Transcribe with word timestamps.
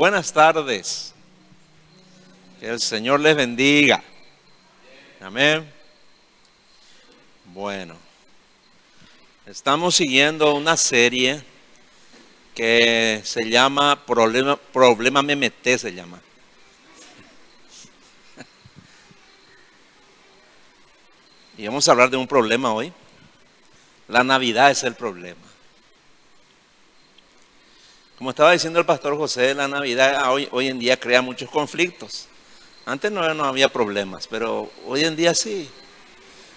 Buenas 0.00 0.32
tardes. 0.32 1.12
Que 2.58 2.70
el 2.70 2.80
Señor 2.80 3.20
les 3.20 3.36
bendiga. 3.36 4.02
Amén. 5.20 5.70
Bueno, 7.52 7.98
estamos 9.44 9.94
siguiendo 9.94 10.54
una 10.54 10.78
serie 10.78 11.42
que 12.54 13.20
se 13.24 13.50
llama 13.50 14.06
Problema, 14.06 14.56
Problema 14.56 15.20
MMT, 15.20 15.76
se 15.76 15.92
llama. 15.92 16.18
Y 21.58 21.66
vamos 21.66 21.86
a 21.86 21.90
hablar 21.90 22.08
de 22.08 22.16
un 22.16 22.26
problema 22.26 22.72
hoy. 22.72 22.90
La 24.08 24.24
Navidad 24.24 24.70
es 24.70 24.82
el 24.82 24.94
problema. 24.94 25.49
Como 28.20 28.28
estaba 28.28 28.52
diciendo 28.52 28.78
el 28.78 28.84
pastor 28.84 29.16
José, 29.16 29.54
la 29.54 29.66
Navidad 29.66 30.30
hoy, 30.30 30.68
en 30.68 30.78
día 30.78 31.00
crea 31.00 31.22
muchos 31.22 31.48
conflictos. 31.48 32.26
Antes 32.84 33.10
no, 33.10 33.32
no 33.32 33.44
había 33.44 33.70
problemas, 33.70 34.26
pero 34.26 34.70
hoy 34.86 35.04
en 35.04 35.16
día 35.16 35.34
sí. 35.34 35.70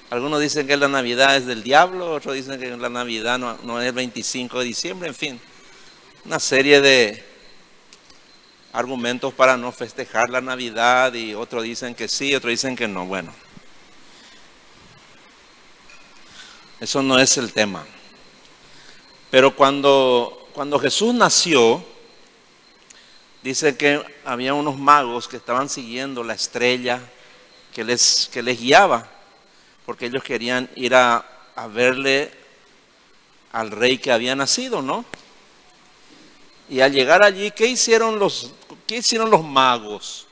Algunos 0.09 0.41
dicen 0.41 0.67
que 0.67 0.75
la 0.75 0.89
Navidad 0.89 1.37
es 1.37 1.45
del 1.45 1.63
diablo, 1.63 2.11
otros 2.11 2.35
dicen 2.35 2.59
que 2.59 2.75
la 2.75 2.89
Navidad 2.89 3.39
no, 3.39 3.57
no 3.63 3.79
es 3.79 3.87
el 3.87 3.93
25 3.93 4.59
de 4.59 4.65
diciembre, 4.65 5.07
en 5.07 5.15
fin. 5.15 5.39
Una 6.25 6.37
serie 6.37 6.81
de 6.81 7.23
argumentos 8.73 9.33
para 9.33 9.55
no 9.55 9.71
festejar 9.71 10.29
la 10.29 10.41
Navidad 10.41 11.13
y 11.13 11.33
otros 11.33 11.63
dicen 11.63 11.95
que 11.95 12.09
sí, 12.09 12.35
otros 12.35 12.51
dicen 12.51 12.75
que 12.75 12.89
no. 12.89 13.05
Bueno, 13.05 13.31
Eso 16.81 17.01
no 17.01 17.17
es 17.17 17.37
el 17.37 17.53
tema. 17.53 17.85
Pero 19.31 19.55
cuando, 19.55 20.42
cuando 20.53 20.79
Jesús 20.79 21.13
nació, 21.13 21.83
dice 23.41 23.75
que 23.75 24.03
había 24.23 24.53
unos 24.53 24.77
magos 24.77 25.27
que 25.27 25.37
estaban 25.37 25.67
siguiendo 25.67 26.23
la 26.23 26.33
estrella 26.33 27.01
que 27.73 27.83
les, 27.83 28.29
que 28.31 28.43
les 28.43 28.59
guiaba, 28.59 29.09
porque 29.85 30.05
ellos 30.05 30.23
querían 30.23 30.69
ir 30.75 30.95
a, 30.95 31.25
verle 31.73 32.31
al 33.51 33.71
rey 33.71 33.97
que 33.97 34.11
había 34.11 34.35
nacido, 34.35 34.81
¿no? 34.81 35.05
Y 36.69 36.79
al 36.79 36.91
llegar 36.91 37.23
allí, 37.23 37.51
¿qué 37.51 37.67
hicieron 37.67 38.19
los, 38.19 38.53
qué 38.87 38.97
hicieron 38.97 39.29
los 39.29 39.43
magos? 39.43 40.27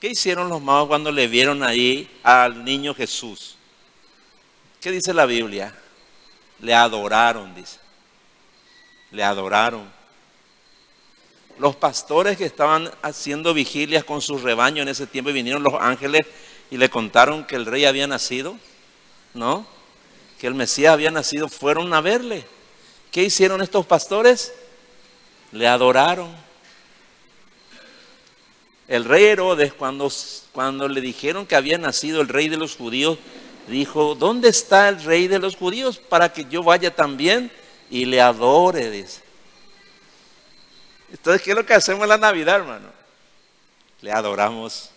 ¿Qué 0.00 0.08
hicieron 0.08 0.48
los 0.48 0.60
magos 0.62 0.88
cuando 0.88 1.12
le 1.12 1.28
vieron 1.28 1.62
ahí 1.62 2.10
al 2.22 2.64
niño 2.64 2.94
Jesús? 2.94 3.56
¿Qué 4.80 4.90
dice 4.90 5.12
la 5.12 5.26
Biblia? 5.26 5.74
Le 6.60 6.74
adoraron, 6.74 7.54
dice. 7.54 7.78
Le 9.10 9.22
adoraron. 9.22 9.90
Los 11.58 11.76
pastores 11.76 12.38
que 12.38 12.46
estaban 12.46 12.90
haciendo 13.02 13.52
vigilias 13.52 14.04
con 14.04 14.20
su 14.22 14.38
rebaño 14.38 14.82
en 14.82 14.88
ese 14.88 15.06
tiempo 15.06 15.30
y 15.30 15.34
vinieron 15.34 15.62
los 15.62 15.74
ángeles 15.74 16.22
y 16.70 16.76
le 16.76 16.88
contaron 16.88 17.44
que 17.44 17.56
el 17.56 17.66
rey 17.66 17.84
había 17.84 18.06
nacido, 18.06 18.56
¿no? 19.34 19.66
Que 20.38 20.46
el 20.46 20.54
Mesías 20.54 20.92
había 20.92 21.10
nacido, 21.10 21.48
fueron 21.48 21.92
a 21.92 22.00
verle. 22.00 22.46
¿Qué 23.10 23.24
hicieron 23.24 23.60
estos 23.60 23.84
pastores? 23.84 24.54
Le 25.52 25.66
adoraron. 25.66 26.34
El 28.88 29.04
rey 29.04 29.24
Herodes, 29.24 29.72
cuando, 29.72 30.10
cuando 30.52 30.88
le 30.88 31.00
dijeron 31.00 31.46
que 31.46 31.56
había 31.56 31.78
nacido 31.78 32.20
el 32.20 32.28
rey 32.28 32.48
de 32.48 32.56
los 32.56 32.76
judíos, 32.76 33.18
dijo, 33.68 34.14
¿dónde 34.14 34.48
está 34.48 34.88
el 34.88 35.02
rey 35.02 35.28
de 35.28 35.38
los 35.38 35.56
judíos 35.56 35.98
para 35.98 36.32
que 36.32 36.46
yo 36.46 36.62
vaya 36.62 36.94
también 36.94 37.52
y 37.90 38.06
le 38.06 38.20
adore? 38.20 38.90
Dice. 38.90 39.20
Entonces, 41.12 41.42
¿qué 41.42 41.50
es 41.50 41.56
lo 41.56 41.66
que 41.66 41.74
hacemos 41.74 42.04
en 42.04 42.08
la 42.08 42.18
Navidad, 42.18 42.56
hermano? 42.56 42.88
Le 44.00 44.12
adoramos 44.12 44.90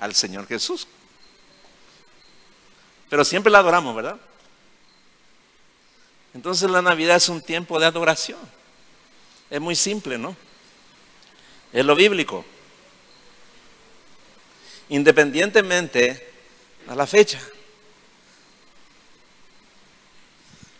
al 0.00 0.14
Señor 0.14 0.46
Jesús. 0.46 0.88
Pero 3.08 3.24
siempre 3.24 3.52
le 3.52 3.58
adoramos, 3.58 3.94
¿verdad? 3.94 4.16
Entonces 6.34 6.70
la 6.70 6.80
Navidad 6.80 7.16
es 7.16 7.28
un 7.28 7.42
tiempo 7.42 7.78
de 7.78 7.86
adoración. 7.86 8.40
Es 9.50 9.60
muy 9.60 9.76
simple, 9.76 10.16
¿no? 10.16 10.34
Es 11.72 11.84
lo 11.84 11.94
bíblico. 11.94 12.44
Independientemente 14.88 16.32
a 16.88 16.94
la 16.94 17.06
fecha. 17.06 17.38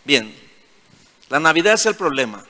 Bien, 0.03 0.42
la 1.29 1.39
Navidad 1.39 1.73
es 1.73 1.85
el 1.85 1.95
problema. 1.95 2.43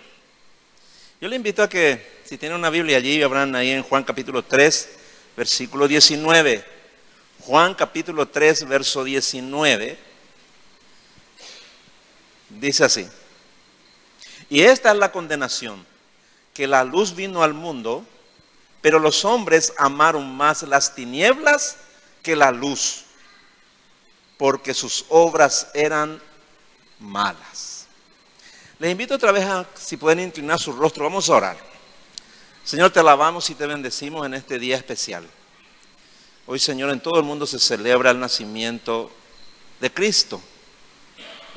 Yo 1.21 1.29
le 1.29 1.35
invito 1.35 1.63
a 1.63 1.69
que, 1.69 2.21
si 2.25 2.37
tiene 2.37 2.55
una 2.55 2.69
Biblia 2.69 2.97
allí, 2.97 3.21
habrán 3.21 3.55
ahí 3.55 3.71
en 3.71 3.83
Juan 3.83 4.03
capítulo 4.03 4.43
3, 4.43 4.89
versículo 5.37 5.87
19. 5.87 6.65
Juan 7.41 7.75
capítulo 7.75 8.27
3, 8.27 8.67
verso 8.67 9.03
19. 9.03 9.97
Dice 12.49 12.83
así. 12.83 13.07
Y 14.49 14.61
esta 14.61 14.91
es 14.91 14.97
la 14.97 15.11
condenación, 15.11 15.85
que 16.53 16.67
la 16.67 16.83
luz 16.83 17.15
vino 17.15 17.41
al 17.41 17.53
mundo, 17.53 18.05
pero 18.81 18.99
los 18.99 19.23
hombres 19.25 19.73
amaron 19.77 20.35
más 20.35 20.63
las 20.63 20.93
tinieblas 20.93 21.77
que 22.21 22.35
la 22.35 22.51
luz, 22.51 23.05
porque 24.37 24.73
sus 24.73 25.05
obras 25.09 25.69
eran 25.73 26.21
malas. 26.99 27.72
Les 28.83 28.91
invito 28.91 29.15
otra 29.15 29.31
vez 29.31 29.45
a, 29.45 29.65
si 29.75 29.95
pueden 29.95 30.19
inclinar 30.19 30.59
su 30.59 30.73
rostro, 30.73 31.05
vamos 31.05 31.29
a 31.29 31.35
orar. 31.35 31.57
Señor, 32.65 32.91
te 32.91 32.99
alabamos 32.99 33.49
y 33.49 33.55
te 33.55 33.65
bendecimos 33.65 34.25
en 34.25 34.33
este 34.33 34.59
día 34.59 34.75
especial. 34.75 35.25
Hoy, 36.47 36.59
Señor, 36.59 36.89
en 36.89 36.99
todo 36.99 37.17
el 37.17 37.23
mundo 37.23 37.47
se 37.47 37.59
celebra 37.59 38.11
el 38.11 38.19
nacimiento 38.19 39.09
de 39.79 39.89
Cristo. 39.89 40.41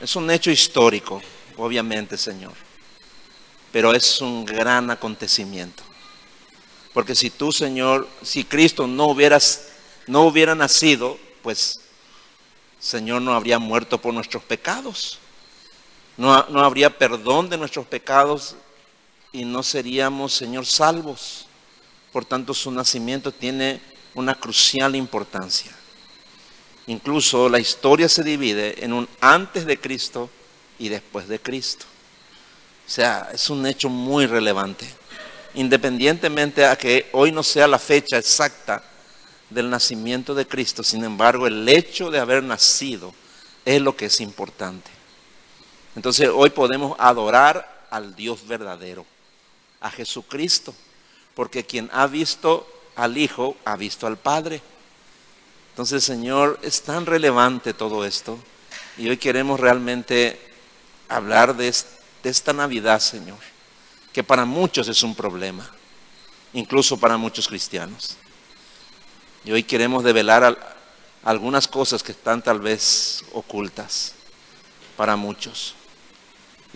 Es 0.00 0.14
un 0.14 0.30
hecho 0.30 0.52
histórico, 0.52 1.20
obviamente, 1.56 2.16
Señor. 2.16 2.52
Pero 3.72 3.92
es 3.92 4.20
un 4.20 4.44
gran 4.44 4.88
acontecimiento. 4.92 5.82
Porque 6.92 7.16
si 7.16 7.30
tú, 7.30 7.50
Señor, 7.50 8.08
si 8.22 8.44
Cristo 8.44 8.86
no 8.86 9.06
hubieras 9.06 9.66
no 10.06 10.22
hubiera 10.22 10.54
nacido, 10.54 11.18
pues 11.42 11.80
Señor 12.78 13.20
no 13.22 13.34
habría 13.34 13.58
muerto 13.58 14.00
por 14.00 14.14
nuestros 14.14 14.44
pecados 14.44 15.18
no, 16.16 16.32
habría 16.32 16.96
perdón 16.96 17.50
de 17.50 17.58
nuestros 17.58 17.86
pecados 17.86 18.56
y 19.32 19.44
no 19.44 19.62
seríamos, 19.62 20.32
Señor, 20.32 20.64
salvos. 20.64 21.46
Por 22.12 22.24
tanto, 22.24 22.54
su 22.54 22.70
nacimiento 22.70 23.32
tiene 23.32 23.80
una 24.14 24.34
crucial 24.34 24.96
importancia. 24.96 25.72
Incluso 26.86 27.48
la 27.48 27.58
historia 27.58 28.08
se 28.08 28.22
divide 28.22 28.82
en 28.82 28.92
un 28.92 29.08
antes 29.20 29.66
de 29.66 29.78
Cristo 29.78 30.30
y 30.78 30.88
después 30.88 31.28
de 31.28 31.38
Cristo. 31.38 31.84
O 32.86 32.90
sea, 32.90 33.28
es 33.32 33.50
un 33.50 33.66
hecho 33.66 33.90
muy 33.90 34.26
relevante. 34.26 34.86
Independientemente 35.54 36.64
a 36.64 36.76
que 36.76 37.08
hoy 37.12 37.32
no 37.32 37.42
sea 37.42 37.66
la 37.66 37.78
fecha 37.78 38.16
exacta 38.16 38.82
del 39.50 39.68
nacimiento 39.68 40.34
de 40.34 40.46
Cristo, 40.46 40.82
sin 40.82 41.04
embargo, 41.04 41.46
el 41.46 41.68
hecho 41.68 42.10
de 42.10 42.20
haber 42.20 42.42
nacido 42.42 43.14
es 43.64 43.80
lo 43.82 43.96
que 43.96 44.06
es 44.06 44.20
importante. 44.20 44.95
Entonces 45.96 46.30
hoy 46.32 46.50
podemos 46.50 46.94
adorar 47.00 47.86
al 47.90 48.14
Dios 48.14 48.46
verdadero, 48.46 49.06
a 49.80 49.90
Jesucristo, 49.90 50.74
porque 51.34 51.64
quien 51.64 51.90
ha 51.92 52.06
visto 52.06 52.68
al 52.96 53.16
Hijo 53.16 53.56
ha 53.64 53.76
visto 53.76 54.06
al 54.06 54.18
Padre. 54.18 54.60
Entonces, 55.70 56.04
Señor, 56.04 56.58
es 56.62 56.82
tan 56.82 57.06
relevante 57.06 57.74
todo 57.74 58.04
esto 58.04 58.38
y 58.98 59.08
hoy 59.08 59.16
queremos 59.16 59.58
realmente 59.58 60.38
hablar 61.08 61.56
de, 61.56 61.72
esta 62.24 62.52
Navidad, 62.52 63.00
Señor, 63.00 63.38
que 64.12 64.24
para 64.24 64.44
muchos 64.44 64.88
es 64.88 65.02
un 65.02 65.14
problema, 65.14 65.70
incluso 66.52 66.98
para 66.98 67.16
muchos 67.16 67.48
cristianos. 67.48 68.16
Y 69.44 69.52
hoy 69.52 69.62
queremos 69.62 70.02
develar 70.04 70.76
algunas 71.22 71.68
cosas 71.68 72.02
que 72.02 72.12
están 72.12 72.42
tal 72.42 72.60
vez 72.60 73.24
ocultas 73.32 74.12
para 74.96 75.14
muchos. 75.14 75.74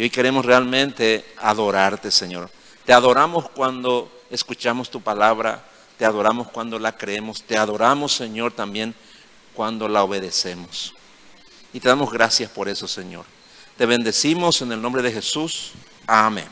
Y 0.01 0.05
hoy 0.05 0.09
queremos 0.09 0.47
realmente 0.47 1.27
adorarte, 1.37 2.11
Señor. 2.11 2.51
Te 2.87 2.95
adoramos 2.95 3.51
cuando 3.51 4.11
escuchamos 4.31 4.91
tu 4.91 5.03
palabra, 5.03 5.63
te 5.99 6.07
adoramos 6.07 6.49
cuando 6.49 6.79
la 6.79 6.97
creemos, 6.97 7.43
te 7.43 7.59
adoramos, 7.59 8.15
Señor, 8.15 8.51
también 8.51 8.95
cuando 9.53 9.89
la 9.89 10.03
obedecemos. 10.03 10.95
Y 11.75 11.81
te 11.81 11.89
damos 11.89 12.11
gracias 12.11 12.51
por 12.51 12.71
eso, 12.71 12.89
Señor. 12.89 13.27
Te 13.77 13.85
bendecimos 13.85 14.63
en 14.63 14.73
el 14.73 14.81
nombre 14.81 15.03
de 15.03 15.13
Jesús. 15.13 15.73
Amén. 16.07 16.49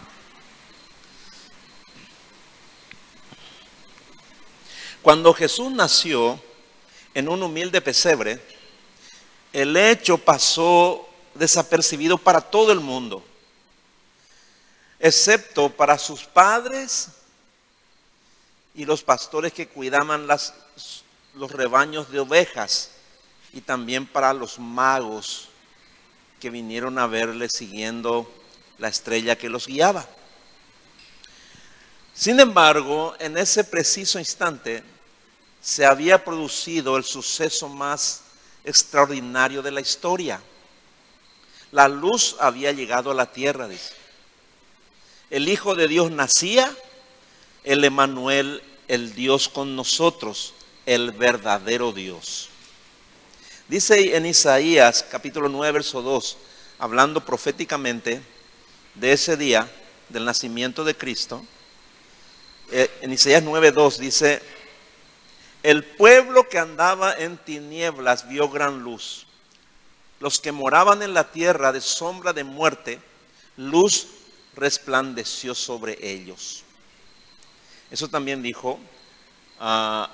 Cuando 5.00 5.32
Jesús 5.32 5.72
nació 5.72 6.38
en 7.14 7.30
un 7.30 7.42
humilde 7.42 7.80
pesebre, 7.80 8.42
el 9.54 9.74
hecho 9.74 10.18
pasó 10.18 11.08
desapercibido 11.34 12.18
para 12.18 12.42
todo 12.42 12.72
el 12.72 12.80
mundo 12.80 13.24
excepto 14.98 15.70
para 15.70 15.98
sus 15.98 16.24
padres 16.24 17.08
y 18.74 18.84
los 18.84 19.02
pastores 19.02 19.52
que 19.52 19.68
cuidaban 19.68 20.26
los 20.26 21.52
rebaños 21.52 22.10
de 22.10 22.20
ovejas 22.20 22.90
y 23.52 23.60
también 23.60 24.06
para 24.06 24.32
los 24.32 24.58
magos 24.58 25.48
que 26.40 26.50
vinieron 26.50 26.98
a 26.98 27.06
verle 27.06 27.48
siguiendo 27.48 28.30
la 28.78 28.88
estrella 28.88 29.36
que 29.36 29.48
los 29.48 29.66
guiaba. 29.66 30.06
Sin 32.14 32.40
embargo, 32.40 33.14
en 33.18 33.36
ese 33.38 33.64
preciso 33.64 34.18
instante 34.18 34.82
se 35.60 35.84
había 35.84 36.24
producido 36.24 36.96
el 36.96 37.04
suceso 37.04 37.68
más 37.68 38.22
extraordinario 38.64 39.62
de 39.62 39.70
la 39.70 39.80
historia. 39.80 40.40
La 41.70 41.88
luz 41.88 42.36
había 42.40 42.72
llegado 42.72 43.10
a 43.10 43.14
la 43.14 43.30
tierra, 43.30 43.68
dice. 43.68 43.97
El 45.30 45.50
Hijo 45.50 45.74
de 45.74 45.88
Dios 45.88 46.10
nacía, 46.10 46.74
el 47.62 47.84
Emanuel, 47.84 48.62
el 48.88 49.14
Dios 49.14 49.50
con 49.50 49.76
nosotros, 49.76 50.54
el 50.86 51.12
verdadero 51.12 51.92
Dios. 51.92 52.48
Dice 53.68 54.16
en 54.16 54.24
Isaías 54.24 55.04
capítulo 55.10 55.50
9, 55.50 55.72
verso 55.72 56.00
2, 56.00 56.38
hablando 56.78 57.26
proféticamente 57.26 58.22
de 58.94 59.12
ese 59.12 59.36
día 59.36 59.70
del 60.08 60.24
nacimiento 60.24 60.82
de 60.82 60.96
Cristo, 60.96 61.44
eh, 62.70 62.90
en 63.02 63.12
Isaías 63.12 63.42
9, 63.42 63.72
2 63.72 63.98
dice, 63.98 64.40
el 65.62 65.84
pueblo 65.84 66.48
que 66.48 66.58
andaba 66.58 67.14
en 67.14 67.36
tinieblas 67.36 68.26
vio 68.28 68.48
gran 68.48 68.78
luz. 68.78 69.26
Los 70.20 70.38
que 70.38 70.52
moraban 70.52 71.02
en 71.02 71.12
la 71.12 71.30
tierra 71.30 71.70
de 71.70 71.82
sombra 71.82 72.32
de 72.32 72.44
muerte, 72.44 72.98
luz 73.58 74.06
resplandeció 74.58 75.54
sobre 75.54 75.96
ellos. 76.00 76.64
Eso 77.90 78.08
también 78.08 78.42
dijo 78.42 78.78
a 79.60 80.10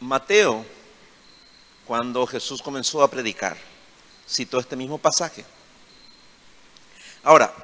Mateo 0.00 0.64
cuando 1.86 2.26
Jesús 2.26 2.62
comenzó 2.62 3.02
a 3.02 3.10
predicar. 3.10 3.56
Citó 4.28 4.58
este 4.58 4.76
mismo 4.76 4.98
pasaje. 4.98 5.44
Ahora, 7.22 7.54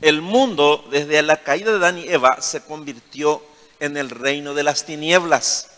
el 0.00 0.22
mundo 0.22 0.86
desde 0.90 1.22
la 1.22 1.42
caída 1.42 1.70
de 1.72 1.76
Adán 1.76 1.98
y 1.98 2.08
Eva 2.08 2.40
se 2.40 2.62
convirtió 2.62 3.42
en 3.80 3.96
el 3.96 4.10
reino 4.10 4.54
de 4.54 4.62
las 4.62 4.86
tinieblas, 4.86 5.68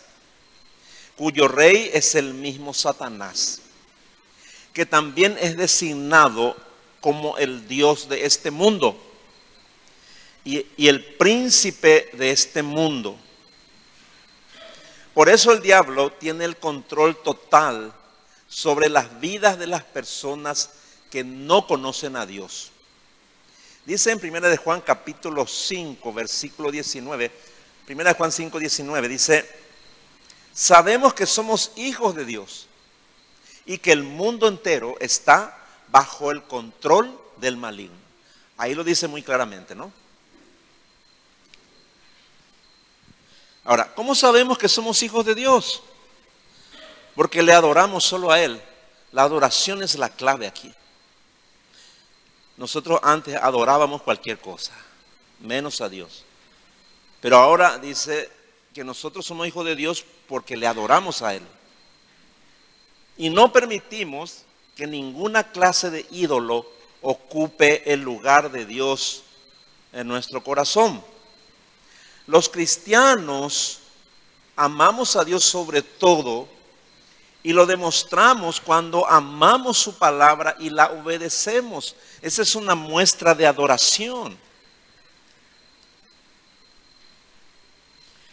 cuyo 1.15 1.47
rey 1.47 1.89
es 1.93 2.15
el 2.15 2.33
mismo 2.33 2.73
Satanás, 2.73 3.61
que 4.73 4.85
también 4.85 5.37
es 5.39 5.57
designado 5.57 6.55
como 6.99 7.37
el 7.37 7.67
Dios 7.67 8.09
de 8.09 8.25
este 8.25 8.51
mundo 8.51 9.10
y, 10.43 10.87
el 10.87 11.03
príncipe 11.15 12.09
de 12.13 12.31
este 12.31 12.63
mundo. 12.63 13.17
Por 15.13 15.29
eso 15.29 15.51
el 15.51 15.61
diablo 15.61 16.11
tiene 16.13 16.45
el 16.45 16.57
control 16.57 17.21
total 17.21 17.93
sobre 18.47 18.89
las 18.89 19.19
vidas 19.19 19.59
de 19.59 19.67
las 19.67 19.83
personas 19.83 20.71
que 21.09 21.23
no 21.23 21.67
conocen 21.67 22.15
a 22.15 22.25
Dios. 22.25 22.71
Dice 23.85 24.11
en 24.11 24.19
1 24.23 24.41
de 24.47 24.57
Juan 24.57 24.81
capítulo 24.81 25.45
5, 25.45 26.13
versículo 26.13 26.71
19, 26.71 27.31
1 27.89 28.03
de 28.03 28.13
Juan 28.13 28.31
5, 28.31 28.59
19, 28.59 29.07
dice, 29.09 29.49
sabemos 30.53 31.13
que 31.13 31.25
somos 31.25 31.71
hijos 31.75 32.15
de 32.15 32.25
Dios 32.25 32.67
y 33.65 33.79
que 33.79 33.91
el 33.91 34.03
mundo 34.03 34.47
entero 34.47 34.95
está 34.99 35.57
bajo 35.89 36.31
el 36.31 36.43
control 36.43 37.19
del 37.37 37.57
maligno. 37.57 37.97
Ahí 38.57 38.75
lo 38.75 38.83
dice 38.83 39.07
muy 39.07 39.23
claramente, 39.23 39.75
¿no? 39.75 39.91
Ahora, 43.63 43.93
¿cómo 43.93 44.15
sabemos 44.15 44.57
que 44.57 44.67
somos 44.67 45.01
hijos 45.03 45.25
de 45.25 45.35
Dios? 45.35 45.83
Porque 47.15 47.43
le 47.43 47.53
adoramos 47.53 48.03
solo 48.03 48.31
a 48.31 48.41
Él. 48.41 48.61
La 49.11 49.23
adoración 49.23 49.83
es 49.83 49.95
la 49.95 50.09
clave 50.09 50.47
aquí. 50.47 50.73
Nosotros 52.57 52.99
antes 53.03 53.35
adorábamos 53.35 54.01
cualquier 54.01 54.39
cosa, 54.39 54.73
menos 55.39 55.81
a 55.81 55.89
Dios. 55.89 56.23
Pero 57.19 57.37
ahora 57.37 57.77
dice 57.77 58.29
que 58.73 58.83
nosotros 58.83 59.25
somos 59.25 59.47
hijos 59.47 59.65
de 59.65 59.75
Dios 59.75 60.05
porque 60.27 60.57
le 60.57 60.67
adoramos 60.67 61.21
a 61.21 61.35
Él. 61.35 61.43
Y 63.17 63.29
no 63.29 63.51
permitimos 63.51 64.43
que 64.75 64.87
ninguna 64.87 65.51
clase 65.51 65.89
de 65.89 66.05
ídolo 66.11 66.65
ocupe 67.01 67.91
el 67.91 68.01
lugar 68.01 68.51
de 68.51 68.65
Dios 68.65 69.23
en 69.93 70.07
nuestro 70.07 70.43
corazón. 70.43 71.03
Los 72.31 72.47
cristianos 72.47 73.79
amamos 74.55 75.17
a 75.17 75.25
Dios 75.25 75.43
sobre 75.43 75.81
todo 75.81 76.47
y 77.43 77.51
lo 77.51 77.65
demostramos 77.65 78.61
cuando 78.61 79.05
amamos 79.05 79.77
su 79.77 79.97
palabra 79.97 80.55
y 80.57 80.69
la 80.69 80.91
obedecemos. 80.91 81.93
Esa 82.21 82.43
es 82.43 82.55
una 82.55 82.73
muestra 82.73 83.35
de 83.35 83.45
adoración. 83.45 84.37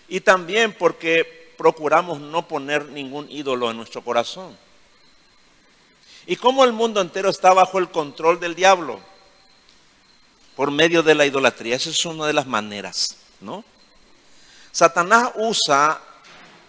Y 0.07 0.21
también 0.21 0.77
porque 0.79 1.57
procuramos 1.59 2.21
no 2.21 2.47
poner 2.47 2.87
ningún 2.91 3.29
ídolo 3.29 3.69
en 3.69 3.79
nuestro 3.79 4.05
corazón. 4.05 4.57
¿Y 6.25 6.37
cómo 6.37 6.63
el 6.63 6.73
mundo 6.73 7.01
entero 7.01 7.31
está 7.31 7.53
bajo 7.53 7.81
el 7.81 7.91
control 7.91 8.39
del 8.39 8.55
diablo? 8.55 9.01
Por 10.55 10.71
medio 10.71 11.03
de 11.03 11.17
la 11.17 11.27
idolatría. 11.27 11.75
Esa 11.75 11.91
es 11.91 12.07
una 12.07 12.29
de 12.29 12.33
las 12.33 12.47
maneras, 12.47 13.17
¿no? 13.41 13.65
Satanás 14.73 15.33
usa 15.37 16.01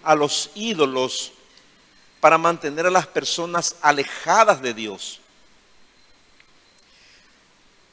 a 0.03 0.15
los 0.15 0.49
ídolos 0.55 1.31
para 2.19 2.37
mantener 2.37 2.85
a 2.85 2.91
las 2.91 3.07
personas 3.07 3.75
alejadas 3.81 4.61
de 4.61 4.73
Dios. 4.73 5.19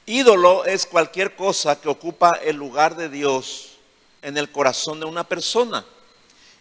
Ídolo 0.07 0.65
es 0.65 0.87
cualquier 0.87 1.35
cosa 1.35 1.81
que 1.81 1.89
ocupa 1.89 2.33
el 2.43 2.57
lugar 2.57 2.97
de 2.97 3.09
Dios 3.09 3.73
en 4.23 4.37
el 4.37 4.51
corazón 4.51 5.01
de 5.01 5.07
una 5.07 5.25
persona. 5.25 5.85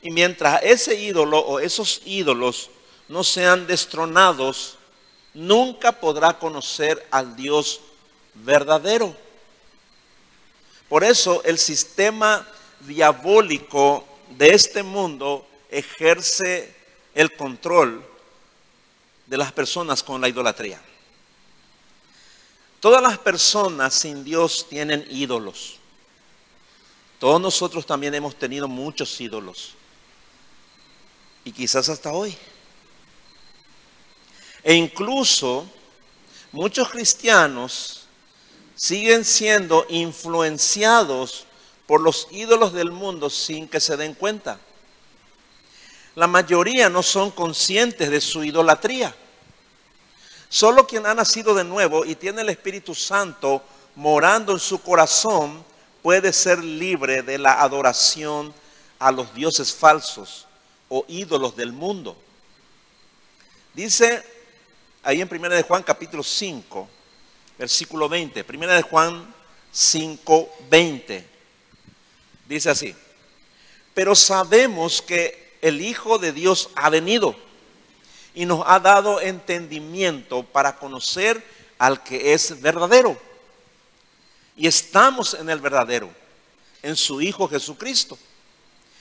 Y 0.02 0.12
mientras 0.12 0.62
ese 0.64 1.00
ídolo 1.00 1.40
o 1.40 1.60
esos 1.60 2.02
ídolos 2.06 2.70
no 3.08 3.24
sean 3.24 3.68
destronados, 3.68 4.78
nunca 5.34 5.92
podrá 5.92 6.38
conocer 6.40 7.06
al 7.12 7.36
Dios 7.36 7.82
verdadero. 8.34 9.16
Por 10.90 11.04
eso 11.04 11.42
el 11.44 11.58
sistema 11.58 12.48
diabólico 12.86 14.08
de 14.38 14.54
este 14.54 14.84
mundo 14.84 15.48
ejerce 15.70 16.74
el 17.14 17.36
control 17.36 18.06
de 19.26 19.38
las 19.38 19.52
personas 19.52 20.04
con 20.04 20.22
la 20.22 20.30
idolatría. 20.30 20.82
Todas 22.80 23.02
las 23.02 23.18
personas 23.18 23.94
sin 23.94 24.24
Dios 24.24 24.68
tienen 24.70 25.06
ídolos. 25.10 25.80
Todos 27.20 27.42
nosotros 27.42 27.86
también 27.86 28.14
hemos 28.14 28.36
tenido 28.36 28.68
muchos 28.68 29.20
ídolos. 29.20 29.74
Y 31.44 31.52
quizás 31.52 31.90
hasta 31.90 32.12
hoy. 32.12 32.38
E 34.64 34.74
incluso 34.74 35.68
muchos 36.52 36.90
cristianos 36.90 38.06
siguen 38.76 39.24
siendo 39.24 39.86
influenciados 39.90 41.46
por 41.88 42.02
los 42.02 42.28
ídolos 42.32 42.74
del 42.74 42.92
mundo 42.92 43.30
sin 43.30 43.68
que 43.68 43.80
se 43.80 43.98
den 43.98 44.14
cuenta. 44.14 44.60
La 46.16 46.28
mayoría 46.28 46.90
no 46.90 47.04
son 47.04 47.32
conscientes 47.32 48.10
de 48.10 48.22
su 48.22 48.44
idolatría. 48.44 49.14
Solo 50.50 50.88
quien 50.88 51.06
ha 51.06 51.14
nacido 51.14 51.54
de 51.54 51.64
nuevo 51.64 52.06
y 52.06 52.16
tiene 52.16 52.42
el 52.42 52.50
Espíritu 52.50 52.96
Santo 52.96 53.62
morando 53.96 54.54
en 54.54 54.60
su 54.60 54.82
corazón 54.82 55.64
puede 56.02 56.32
ser 56.32 56.64
libre 56.64 57.24
de 57.24 57.38
la 57.38 57.62
adoración 57.62 58.54
a 59.00 59.12
los 59.12 59.34
dioses 59.34 59.74
falsos 59.74 60.48
o 60.88 61.04
ídolos 61.08 61.56
del 61.56 61.74
mundo. 61.74 62.16
Dice 63.74 64.24
ahí 65.04 65.20
en 65.20 65.30
1 65.30 65.50
de 65.50 65.64
Juan 65.64 65.84
capítulo 65.84 66.24
5, 66.24 66.88
versículo 67.58 68.08
20, 68.08 68.46
1 68.48 68.68
de 68.68 68.82
Juan 68.84 69.34
5, 69.72 70.50
20. 70.70 71.35
Dice 72.48 72.70
así, 72.70 72.96
pero 73.94 74.14
sabemos 74.14 75.02
que 75.02 75.58
el 75.62 75.82
Hijo 75.82 76.20
de 76.20 76.32
Dios 76.32 76.70
ha 76.76 76.90
venido 76.90 77.36
y 78.36 78.46
nos 78.46 78.62
ha 78.68 78.80
dado 78.80 79.20
entendimiento 79.20 80.44
para 80.44 80.76
conocer 80.76 81.44
al 81.80 82.04
que 82.04 82.34
es 82.34 82.62
verdadero. 82.62 83.20
Y 84.56 84.68
estamos 84.68 85.34
en 85.34 85.50
el 85.50 85.60
verdadero, 85.60 86.10
en 86.84 86.96
su 86.96 87.22
Hijo 87.22 87.48
Jesucristo. 87.48 88.18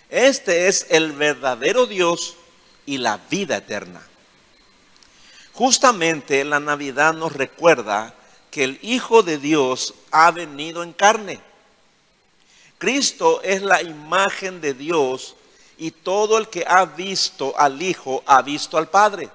Este 0.08 0.68
es 0.68 0.86
el 0.90 1.12
verdadero 1.12 1.86
Dios 1.86 2.36
y 2.86 2.98
la 2.98 3.18
vida 3.30 3.56
eterna. 3.56 4.00
Justamente 5.52 6.44
la 6.44 6.60
Navidad 6.60 7.14
nos 7.14 7.32
recuerda 7.32 8.14
que 8.50 8.64
el 8.64 8.78
Hijo 8.82 9.22
de 9.22 9.38
Dios 9.38 9.94
ha 10.10 10.30
venido 10.30 10.82
en 10.82 10.92
carne 10.92 11.40
Cristo 12.78 13.40
es 13.42 13.62
la 13.62 13.82
imagen 13.82 14.60
de 14.60 14.74
Dios 14.74 15.36
y 15.78 15.90
todo 15.90 16.38
el 16.38 16.48
que 16.48 16.64
ha 16.66 16.84
visto 16.84 17.54
al 17.58 17.80
Hijo 17.80 18.22
ha 18.26 18.42
visto 18.42 18.78
al 18.78 18.88
Padre. 18.88 19.28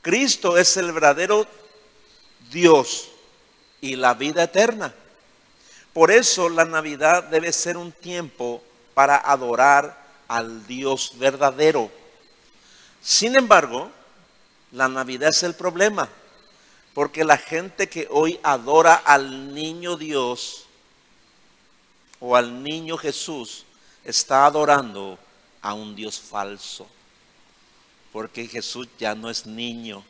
Cristo 0.00 0.56
es 0.56 0.76
el 0.76 0.92
verdadero 0.92 1.46
Dios 2.50 3.08
y 3.80 3.96
la 3.96 4.14
vida 4.14 4.42
eterna. 4.44 4.92
Por 5.92 6.10
eso 6.10 6.48
la 6.48 6.64
Navidad 6.64 7.24
debe 7.24 7.52
ser 7.52 7.76
un 7.76 7.92
tiempo 7.92 8.62
para 8.94 9.16
adorar 9.16 10.02
al 10.28 10.66
Dios 10.66 11.12
verdadero. 11.16 11.90
Sin 13.02 13.36
embargo, 13.36 13.90
la 14.72 14.88
Navidad 14.88 15.30
es 15.30 15.42
el 15.42 15.54
problema, 15.54 16.08
porque 16.94 17.24
la 17.24 17.36
gente 17.36 17.88
que 17.88 18.08
hoy 18.10 18.40
adora 18.42 18.94
al 18.94 19.54
niño 19.54 19.96
Dios 19.96 20.66
o 22.24 22.36
al 22.36 22.62
niño 22.62 22.96
Jesús 22.96 23.64
está 24.04 24.46
adorando 24.46 25.18
a 25.60 25.74
un 25.74 25.96
Dios 25.96 26.20
falso, 26.20 26.86
porque 28.12 28.46
Jesús 28.46 28.86
ya 28.96 29.16
no 29.16 29.28
es 29.28 29.44
niño, 29.44 30.04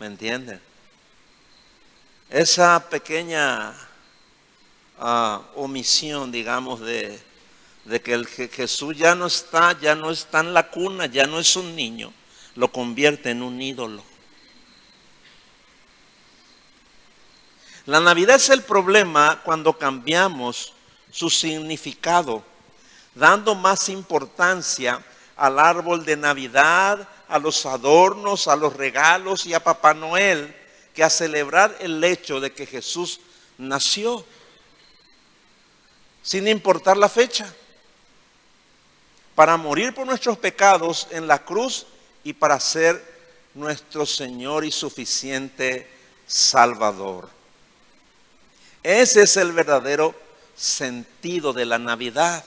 ¿me 0.00 0.06
entienden? 0.06 0.60
Esa 2.28 2.90
pequeña 2.90 3.74
ah, 4.98 5.40
omisión, 5.54 6.32
digamos, 6.32 6.80
de, 6.80 7.22
de 7.84 8.02
que 8.02 8.12
el 8.12 8.26
Jesús 8.26 8.96
ya 8.96 9.14
no 9.14 9.26
está, 9.26 9.78
ya 9.80 9.94
no 9.94 10.10
está 10.10 10.40
en 10.40 10.52
la 10.52 10.68
cuna, 10.68 11.06
ya 11.06 11.28
no 11.28 11.38
es 11.38 11.54
un 11.54 11.76
niño, 11.76 12.12
lo 12.56 12.72
convierte 12.72 13.30
en 13.30 13.40
un 13.42 13.62
ídolo. 13.62 14.02
La 17.86 18.00
Navidad 18.00 18.34
es 18.34 18.50
el 18.50 18.62
problema 18.62 19.40
cuando 19.44 19.78
cambiamos 19.78 20.73
su 21.14 21.30
significado, 21.30 22.42
dando 23.14 23.54
más 23.54 23.88
importancia 23.88 25.00
al 25.36 25.60
árbol 25.60 26.04
de 26.04 26.16
Navidad, 26.16 27.08
a 27.28 27.38
los 27.38 27.64
adornos, 27.66 28.48
a 28.48 28.56
los 28.56 28.72
regalos 28.72 29.46
y 29.46 29.54
a 29.54 29.62
Papá 29.62 29.94
Noel, 29.94 30.52
que 30.92 31.04
a 31.04 31.10
celebrar 31.10 31.76
el 31.78 32.02
hecho 32.02 32.40
de 32.40 32.52
que 32.52 32.66
Jesús 32.66 33.20
nació, 33.58 34.26
sin 36.20 36.48
importar 36.48 36.96
la 36.96 37.08
fecha 37.08 37.46
para 39.36 39.56
morir 39.56 39.94
por 39.94 40.08
nuestros 40.08 40.36
pecados 40.36 41.06
en 41.12 41.28
la 41.28 41.44
cruz 41.44 41.86
y 42.24 42.32
para 42.32 42.58
ser 42.58 43.00
nuestro 43.54 44.04
Señor 44.04 44.64
y 44.64 44.72
suficiente 44.72 45.88
Salvador. 46.26 47.28
Ese 48.82 49.22
es 49.22 49.36
el 49.36 49.52
verdadero 49.52 50.23
sentido 50.56 51.52
de 51.52 51.66
la 51.66 51.78
Navidad. 51.78 52.44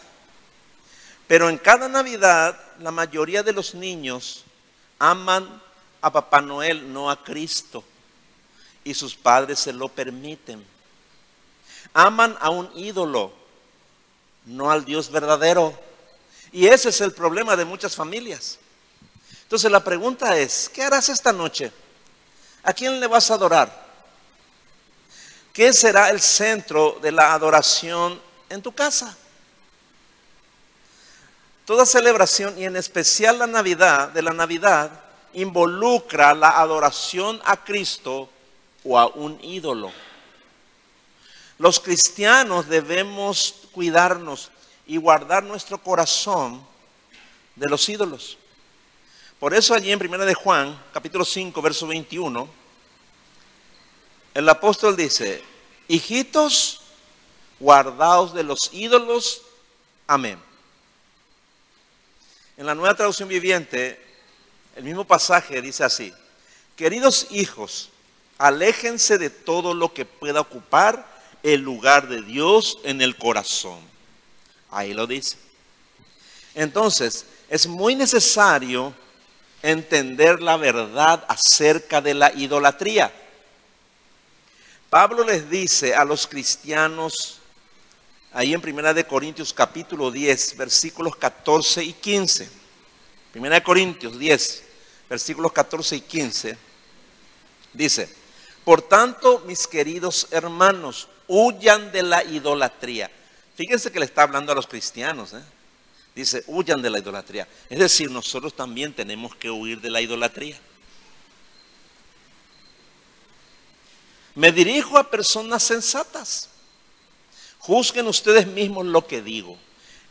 Pero 1.28 1.50
en 1.50 1.58
cada 1.58 1.88
Navidad 1.90 2.60
la 2.80 2.92
mayoría 2.92 3.44
de 3.44 3.54
los 3.54 3.76
niños 3.76 4.46
aman 5.00 5.62
a 6.02 6.12
Papá 6.12 6.42
Noel, 6.42 6.92
no 6.92 7.10
a 7.10 7.24
Cristo. 7.24 7.84
Y 8.84 8.94
sus 8.94 9.16
padres 9.16 9.60
se 9.60 9.74
lo 9.74 9.90
permiten. 9.90 10.66
Aman 11.94 12.38
a 12.40 12.50
un 12.50 12.70
ídolo, 12.76 13.34
no 14.46 14.72
al 14.72 14.86
Dios 14.86 15.12
verdadero. 15.12 15.78
Y 16.52 16.68
ese 16.68 16.90
es 16.90 17.02
el 17.02 17.12
problema 17.12 17.56
de 17.56 17.66
muchas 17.66 17.96
familias. 17.96 18.60
Entonces 19.44 19.72
la 19.72 19.84
pregunta 19.84 20.38
es, 20.38 20.70
¿qué 20.74 20.84
harás 20.84 21.10
esta 21.10 21.34
noche? 21.34 21.72
¿A 22.64 22.74
quién 22.74 23.00
le 23.00 23.08
vas 23.08 23.30
a 23.32 23.36
adorar? 23.36 23.87
¿Qué 25.58 25.74
será 25.74 26.12
el 26.12 26.22
centro 26.22 27.00
de 27.02 27.12
la 27.12 27.34
adoración 27.34 28.22
en 28.48 28.62
tu 28.62 28.72
casa? 28.72 29.18
Toda 31.66 31.84
celebración 31.84 32.56
y 32.60 32.66
en 32.66 32.76
especial 32.76 33.40
la 33.40 33.48
Navidad, 33.48 34.10
de 34.10 34.22
la 34.22 34.34
Navidad, 34.34 34.92
involucra 35.34 36.36
la 36.36 36.60
adoración 36.60 37.42
a 37.44 37.58
Cristo 37.58 38.30
o 38.84 39.00
a 39.00 39.08
un 39.08 39.44
ídolo. 39.44 39.92
Los 41.58 41.80
cristianos 41.80 42.70
debemos 42.70 43.56
cuidarnos 43.72 44.52
y 44.86 44.98
guardar 44.98 45.42
nuestro 45.44 45.80
corazón 45.80 46.64
de 47.56 47.68
los 47.68 47.90
ídolos. 47.90 48.38
Por 49.40 49.56
eso 49.56 49.74
allí 49.74 49.92
en 49.92 50.00
1 50.00 50.24
de 50.24 50.36
Juan, 50.36 50.80
capítulo 50.94 51.26
5, 51.26 51.60
verso 51.64 51.88
21, 51.88 52.48
el 54.38 54.48
apóstol 54.50 54.96
dice, 54.96 55.42
hijitos, 55.88 56.82
guardaos 57.60 58.36
de 58.36 58.44
los 58.44 58.70
ídolos. 58.72 59.42
Amén. 60.06 60.40
En 62.56 62.68
la 62.68 62.76
nueva 62.76 62.94
traducción 62.94 63.28
viviente, 63.28 64.00
el 64.76 64.84
mismo 64.84 65.06
pasaje 65.06 65.60
dice 65.60 65.84
así, 65.84 66.14
queridos 66.76 67.26
hijos, 67.32 67.90
aléjense 68.38 69.18
de 69.18 69.32
todo 69.32 69.74
lo 69.74 69.92
que 69.92 70.06
pueda 70.06 70.42
ocupar 70.42 71.04
el 71.42 71.62
lugar 71.62 72.08
de 72.08 72.22
Dios 72.22 72.78
en 72.84 73.02
el 73.02 73.18
corazón 73.18 73.80
Ahí 74.70 74.94
lo 74.94 75.08
dice. 75.08 75.38
Entonces, 76.54 77.26
es 77.50 77.66
muy 77.66 77.96
necesario 77.96 78.94
entender 79.64 80.44
la 80.44 80.58
verdad 80.58 81.26
acerca 81.28 82.02
de 82.02 82.14
la 82.14 82.32
idolatría. 82.34 83.12
Pablo 84.90 85.26
les 85.26 85.50
dice 85.50 85.94
a 85.94 86.06
los 86.06 86.28
cristianos, 86.28 87.40
ahí 88.32 88.54
en 88.54 88.62
Primera 88.62 88.94
de 88.94 89.06
Corintios 89.06 89.52
capítulo 89.52 90.12
10, 90.12 90.56
versículos 90.56 91.16
14 91.18 91.84
y 91.84 91.92
15. 91.92 92.50
Primera 93.34 93.56
de 93.56 93.64
Corintios 93.64 94.18
10, 94.18 94.64
versículos 95.10 95.52
14 95.52 95.98
y 95.98 96.02
15, 96.02 96.58
dice, 97.74 98.10
por 98.64 98.82
tanto, 98.82 99.44
mis 99.46 99.68
queridos 99.68 100.28
hermanos, 100.32 101.10
huyan 101.28 101.92
de 101.92 102.04
la 102.04 102.24
idolatría. 102.24 103.12
Fíjense 103.56 103.92
que 103.92 104.00
le 104.00 104.06
está 104.06 104.24
hablando 104.24 104.54
a 104.54 104.56
los 104.56 104.68
cristianos. 104.68 105.34
¿eh? 105.34 105.42
Dice, 106.16 106.44
huyan 106.48 106.82
de 106.82 106.90
la 106.90 107.00
idolatría. 107.00 107.48
Es 107.70 107.80
decir, 107.80 108.10
nosotros 108.10 108.56
también 108.56 108.94
tenemos 108.94 109.36
que 109.36 109.50
huir 109.50 109.82
de 109.82 109.90
la 109.90 110.00
idolatría. 110.00 110.58
Me 114.38 114.52
dirijo 114.52 115.00
a 115.00 115.10
personas 115.10 115.64
sensatas. 115.64 116.48
Juzguen 117.58 118.06
ustedes 118.06 118.46
mismos 118.46 118.86
lo 118.86 119.08
que 119.08 119.24
digo. 119.24 119.58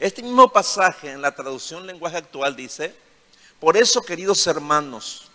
Este 0.00 0.20
mismo 0.20 0.48
pasaje 0.48 1.12
en 1.12 1.22
la 1.22 1.32
traducción 1.32 1.86
lenguaje 1.86 2.16
actual 2.16 2.56
dice, 2.56 2.92
por 3.60 3.76
eso 3.76 4.02
queridos 4.02 4.44
hermanos, 4.48 5.30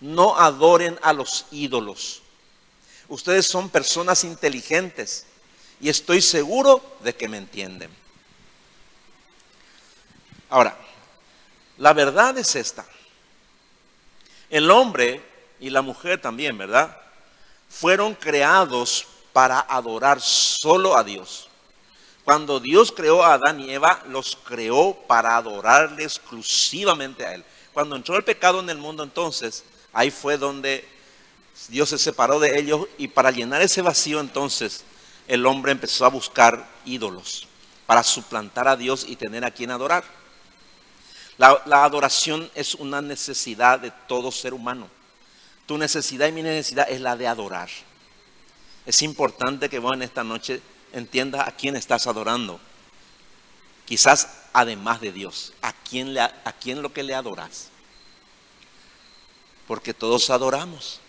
no 0.00 0.38
adoren 0.38 0.98
a 1.02 1.12
los 1.12 1.44
ídolos. 1.50 2.22
Ustedes 3.08 3.46
son 3.46 3.68
personas 3.68 4.24
inteligentes 4.24 5.26
y 5.78 5.90
estoy 5.90 6.22
seguro 6.22 6.82
de 7.00 7.14
que 7.14 7.28
me 7.28 7.36
entienden. 7.36 7.90
Ahora, 10.48 10.78
la 11.76 11.92
verdad 11.92 12.38
es 12.38 12.56
esta. 12.56 12.86
El 14.48 14.70
hombre 14.70 15.22
y 15.60 15.68
la 15.68 15.82
mujer 15.82 16.22
también, 16.22 16.56
¿verdad? 16.56 17.03
Fueron 17.80 18.14
creados 18.14 19.06
para 19.32 19.60
adorar 19.60 20.20
solo 20.20 20.96
a 20.96 21.04
Dios. 21.04 21.48
Cuando 22.24 22.60
Dios 22.60 22.92
creó 22.92 23.22
a 23.22 23.34
Adán 23.34 23.60
y 23.60 23.70
Eva, 23.70 24.02
los 24.08 24.36
creó 24.44 24.94
para 25.06 25.36
adorarle 25.36 26.04
exclusivamente 26.04 27.26
a 27.26 27.34
Él. 27.34 27.44
Cuando 27.72 27.96
entró 27.96 28.16
el 28.16 28.24
pecado 28.24 28.60
en 28.60 28.70
el 28.70 28.78
mundo 28.78 29.02
entonces, 29.02 29.64
ahí 29.92 30.10
fue 30.10 30.38
donde 30.38 30.88
Dios 31.68 31.88
se 31.88 31.98
separó 31.98 32.38
de 32.40 32.58
ellos 32.58 32.86
y 32.98 33.08
para 33.08 33.30
llenar 33.30 33.62
ese 33.62 33.82
vacío 33.82 34.20
entonces 34.20 34.84
el 35.28 35.46
hombre 35.46 35.72
empezó 35.72 36.04
a 36.04 36.10
buscar 36.10 36.66
ídolos 36.84 37.46
para 37.86 38.02
suplantar 38.02 38.68
a 38.68 38.76
Dios 38.76 39.04
y 39.06 39.16
tener 39.16 39.44
a 39.44 39.50
quien 39.50 39.70
adorar. 39.70 40.04
La, 41.36 41.84
adoración 41.84 42.50
es 42.54 42.74
una 42.74 43.02
necesidad 43.02 43.80
de 43.80 43.90
todo 44.06 44.30
ser 44.30 44.54
humano. 44.54 44.88
Tu 45.66 45.78
necesidad 45.78 46.28
y 46.28 46.32
mi 46.32 46.42
necesidad 46.42 46.90
es 46.90 47.00
la 47.00 47.16
de 47.16 47.26
adorar. 47.26 47.68
Es 48.86 49.02
importante 49.02 49.68
que 49.68 49.78
vos 49.78 49.94
en 49.94 50.02
esta 50.02 50.22
noche 50.22 50.60
entiendas 50.92 51.48
a 51.48 51.52
quién 51.52 51.76
estás 51.76 52.06
adorando. 52.06 52.60
Quizás 53.86 54.28
además 54.52 55.00
de 55.00 55.12
Dios, 55.12 55.52
a 55.62 55.72
quién, 55.72 56.14
le, 56.14 56.20
a 56.20 56.54
quién 56.60 56.82
lo 56.82 56.92
que 56.92 57.02
le 57.02 57.14
adoras. 57.14 57.68
Porque 59.66 59.94
todos 59.94 60.30
adoramos. 60.30 61.00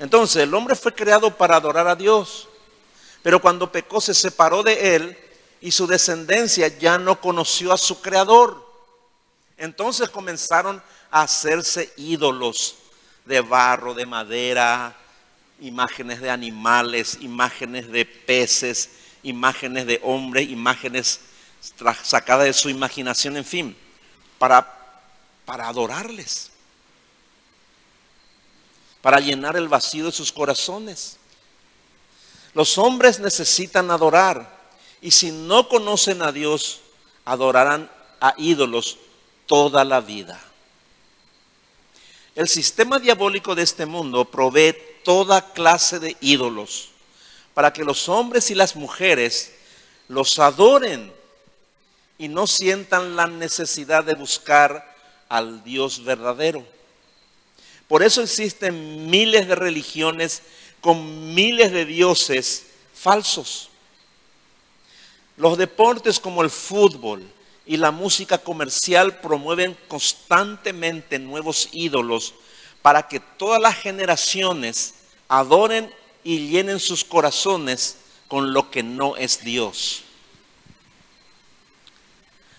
Entonces 0.00 0.42
el 0.42 0.54
hombre 0.54 0.74
fue 0.74 0.94
creado 0.94 1.36
para 1.36 1.56
adorar 1.56 1.86
a 1.86 1.94
Dios, 1.94 2.48
pero 3.22 3.40
cuando 3.40 3.70
pecó 3.70 4.00
se 4.00 4.14
separó 4.14 4.62
de 4.62 4.96
él 4.96 5.18
y 5.60 5.70
su 5.72 5.86
descendencia 5.86 6.68
ya 6.68 6.98
no 6.98 7.20
conoció 7.20 7.72
a 7.72 7.78
su 7.78 8.00
creador. 8.00 8.66
Entonces 9.58 10.08
comenzaron 10.08 10.82
hacerse 11.10 11.92
ídolos 11.96 12.76
de 13.24 13.40
barro, 13.40 13.94
de 13.94 14.06
madera, 14.06 14.96
imágenes 15.60 16.20
de 16.20 16.30
animales, 16.30 17.18
imágenes 17.20 17.90
de 17.90 18.04
peces, 18.04 18.90
imágenes 19.22 19.86
de 19.86 20.00
hombres, 20.02 20.48
imágenes 20.48 21.20
sacada 22.02 22.44
de 22.44 22.52
su 22.52 22.70
imaginación, 22.70 23.36
en 23.36 23.44
fin, 23.44 23.76
para, 24.38 24.66
para 25.44 25.68
adorarles, 25.68 26.50
para 29.02 29.20
llenar 29.20 29.56
el 29.56 29.68
vacío 29.68 30.06
de 30.06 30.12
sus 30.12 30.32
corazones. 30.32 31.18
Los 32.54 32.78
hombres 32.78 33.20
necesitan 33.20 33.90
adorar 33.90 34.58
y 35.00 35.10
si 35.10 35.30
no 35.30 35.68
conocen 35.68 36.22
a 36.22 36.32
Dios, 36.32 36.80
adorarán 37.24 37.90
a 38.20 38.34
ídolos 38.36 38.98
toda 39.46 39.84
la 39.84 40.00
vida. 40.00 40.40
El 42.34 42.48
sistema 42.48 42.98
diabólico 42.98 43.54
de 43.54 43.62
este 43.62 43.86
mundo 43.86 44.24
provee 44.24 44.76
toda 45.04 45.52
clase 45.52 45.98
de 45.98 46.16
ídolos 46.20 46.90
para 47.54 47.72
que 47.72 47.84
los 47.84 48.08
hombres 48.08 48.50
y 48.50 48.54
las 48.54 48.76
mujeres 48.76 49.52
los 50.08 50.38
adoren 50.38 51.12
y 52.18 52.28
no 52.28 52.46
sientan 52.46 53.16
la 53.16 53.26
necesidad 53.26 54.04
de 54.04 54.14
buscar 54.14 54.94
al 55.28 55.64
Dios 55.64 56.04
verdadero. 56.04 56.64
Por 57.88 58.02
eso 58.02 58.22
existen 58.22 59.10
miles 59.10 59.48
de 59.48 59.54
religiones 59.56 60.42
con 60.80 61.34
miles 61.34 61.72
de 61.72 61.84
dioses 61.84 62.66
falsos. 62.94 63.68
Los 65.36 65.58
deportes 65.58 66.20
como 66.20 66.42
el 66.42 66.50
fútbol 66.50 67.24
y 67.70 67.76
la 67.76 67.92
música 67.92 68.36
comercial 68.36 69.20
promueven 69.20 69.78
constantemente 69.86 71.20
nuevos 71.20 71.68
ídolos 71.70 72.34
para 72.82 73.06
que 73.06 73.20
todas 73.20 73.62
las 73.62 73.76
generaciones 73.76 74.94
adoren 75.28 75.88
y 76.24 76.48
llenen 76.48 76.80
sus 76.80 77.04
corazones 77.04 77.98
con 78.26 78.52
lo 78.52 78.72
que 78.72 78.82
no 78.82 79.16
es 79.16 79.44
Dios. 79.44 80.02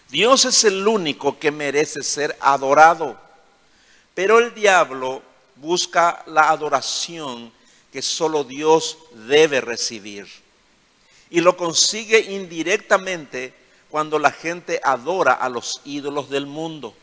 Dios 0.10 0.46
es 0.46 0.64
el 0.64 0.88
único 0.88 1.38
que 1.38 1.52
merece 1.52 2.04
ser 2.04 2.38
adorado, 2.40 3.20
pero 4.16 4.40
el 4.40 4.54
diablo 4.54 5.22
busca 5.58 6.24
la 6.26 6.52
adoración 6.52 7.52
que 7.92 8.02
solo 8.02 8.46
Dios 8.46 8.98
debe 9.28 9.60
recibir. 9.60 10.30
Y 11.30 11.42
lo 11.42 11.58
consigue 11.58 12.32
indirectamente 12.32 13.60
cuando 13.92 14.18
la 14.18 14.32
gente 14.32 14.80
adora 14.84 15.34
a 15.34 15.50
los 15.50 15.82
ídolos 15.86 16.30
del 16.30 16.48
mundo, 16.48 16.96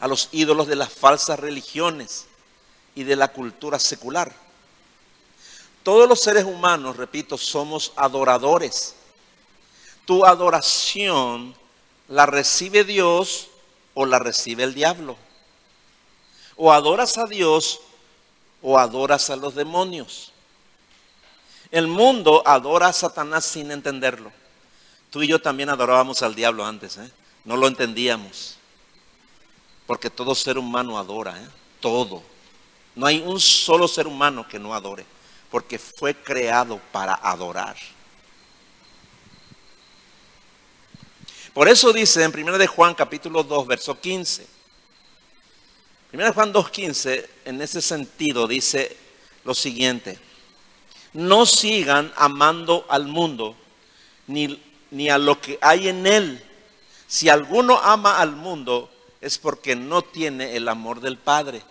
a 0.00 0.08
los 0.08 0.28
ídolos 0.32 0.66
de 0.66 0.76
las 0.76 0.92
falsas 0.92 1.38
religiones 1.38 2.26
y 2.96 3.04
de 3.04 3.14
la 3.14 3.28
cultura 3.28 3.78
secular. 3.78 4.34
Todos 5.84 6.08
los 6.08 6.20
seres 6.20 6.44
humanos, 6.44 6.96
repito, 6.96 7.38
somos 7.38 7.92
adoradores 7.94 8.96
tu 10.08 10.24
adoración 10.24 11.54
la 12.08 12.24
recibe 12.24 12.82
Dios 12.82 13.48
o 13.92 14.06
la 14.06 14.18
recibe 14.18 14.64
el 14.64 14.72
diablo. 14.72 15.18
O 16.56 16.72
adoras 16.72 17.18
a 17.18 17.26
Dios 17.26 17.82
o 18.62 18.78
adoras 18.78 19.28
a 19.28 19.36
los 19.36 19.54
demonios. 19.54 20.32
El 21.70 21.86
mundo 21.86 22.42
adora 22.46 22.88
a 22.88 22.92
Satanás 22.92 23.44
sin 23.44 23.70
entenderlo. 23.70 24.32
Tú 25.10 25.22
y 25.22 25.28
yo 25.28 25.40
también 25.40 25.68
adorábamos 25.68 26.22
al 26.22 26.34
diablo 26.34 26.64
antes, 26.64 26.96
¿eh? 26.96 27.10
no 27.44 27.56
lo 27.56 27.66
entendíamos. 27.66 28.56
Porque 29.86 30.10
todo 30.10 30.34
ser 30.34 30.58
humano 30.58 30.98
adora, 30.98 31.40
¿eh? 31.40 31.48
todo. 31.80 32.22
No 32.94 33.06
hay 33.06 33.20
un 33.20 33.40
solo 33.40 33.88
ser 33.88 34.06
humano 34.06 34.46
que 34.48 34.58
no 34.58 34.74
adore, 34.74 35.06
porque 35.50 35.78
fue 35.78 36.14
creado 36.14 36.80
para 36.92 37.14
adorar. 37.14 37.76
Por 41.54 41.68
eso 41.68 41.92
dice 41.92 42.22
en 42.22 42.38
1 42.38 42.58
de 42.58 42.66
Juan 42.66 42.94
capítulo 42.94 43.42
2, 43.42 43.66
verso 43.66 43.98
15. 43.98 44.46
1 46.12 46.24
de 46.24 46.30
Juan 46.30 46.52
2, 46.52 46.70
15, 46.70 47.30
en 47.46 47.60
ese 47.60 47.82
sentido 47.82 48.46
dice 48.46 48.96
lo 49.44 49.54
siguiente. 49.54 50.18
No 51.12 51.46
sigan 51.46 52.12
amando 52.16 52.86
al 52.88 53.06
mundo 53.06 53.56
ni, 54.26 54.62
ni 54.90 55.08
a 55.08 55.18
lo 55.18 55.40
que 55.40 55.58
hay 55.60 55.88
en 55.88 56.06
él. 56.06 56.44
Si 57.06 57.28
alguno 57.28 57.78
ama 57.78 58.18
al 58.18 58.32
mundo 58.32 58.90
es 59.20 59.38
porque 59.38 59.74
no 59.74 60.02
tiene 60.02 60.56
el 60.56 60.68
amor 60.68 61.00
del 61.00 61.16
Padre. 61.16 61.62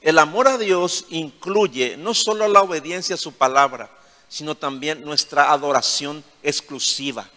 El 0.00 0.18
amor 0.18 0.48
a 0.48 0.58
Dios 0.58 1.06
incluye 1.10 1.96
no 1.96 2.14
solo 2.14 2.46
la 2.48 2.62
obediencia 2.62 3.16
a 3.16 3.18
su 3.18 3.32
palabra, 3.32 3.90
sino 4.28 4.54
también 4.54 5.04
nuestra 5.04 5.50
adoración 5.50 6.22
exclusiva. 6.42 7.28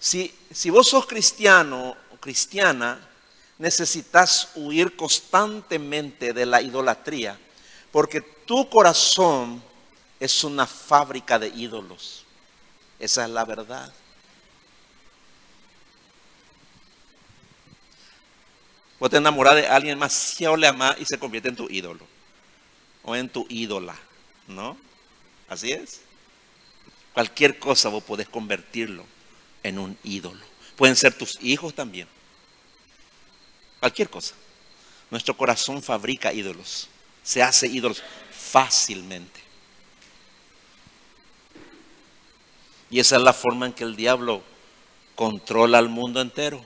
Si, 0.00 0.32
vos 0.70 0.88
sos 0.88 1.06
cristiano 1.06 1.96
o 2.12 2.16
cristiana, 2.16 3.00
necesitas 3.58 4.50
huir 4.54 4.96
constantemente 4.96 6.32
de 6.32 6.46
la 6.46 6.62
idolatría, 6.62 7.38
porque 7.92 8.20
tu 8.20 8.68
corazón 8.68 9.62
es 10.20 10.44
una 10.44 10.66
fábrica 10.66 11.38
de 11.38 11.48
ídolos. 11.48 12.24
Esa 12.98 13.24
es 13.24 13.30
la 13.30 13.44
verdad. 13.44 13.92
Vos 18.98 19.10
te 19.10 19.16
enamorar 19.16 19.54
de 19.54 19.66
alguien 19.68 19.98
si 20.10 20.44
le 20.56 20.66
ama 20.66 20.96
y 20.98 21.04
se 21.04 21.18
convierte 21.18 21.48
en 21.48 21.56
tu 21.56 21.68
ídolo. 21.70 22.04
O 23.04 23.14
en 23.14 23.28
tu 23.28 23.46
ídola, 23.48 23.96
¿no? 24.48 24.76
Así 25.48 25.70
es. 25.70 26.00
Cualquier 27.14 27.58
cosa 27.58 27.88
vos 27.88 28.02
podés 28.02 28.28
convertirlo 28.28 29.04
en 29.62 29.78
un 29.78 29.96
ídolo. 30.02 30.44
Pueden 30.76 30.96
ser 30.96 31.14
tus 31.14 31.38
hijos 31.42 31.74
también. 31.74 32.08
Cualquier 33.80 34.10
cosa. 34.10 34.34
Nuestro 35.10 35.36
corazón 35.36 35.82
fabrica 35.82 36.32
ídolos. 36.32 36.88
Se 37.28 37.42
hace 37.42 37.66
ídolos 37.66 38.02
fácilmente. 38.32 39.38
Y 42.88 43.00
esa 43.00 43.16
es 43.16 43.22
la 43.22 43.34
forma 43.34 43.66
en 43.66 43.74
que 43.74 43.84
el 43.84 43.96
diablo 43.96 44.42
controla 45.14 45.76
al 45.76 45.90
mundo 45.90 46.22
entero. 46.22 46.64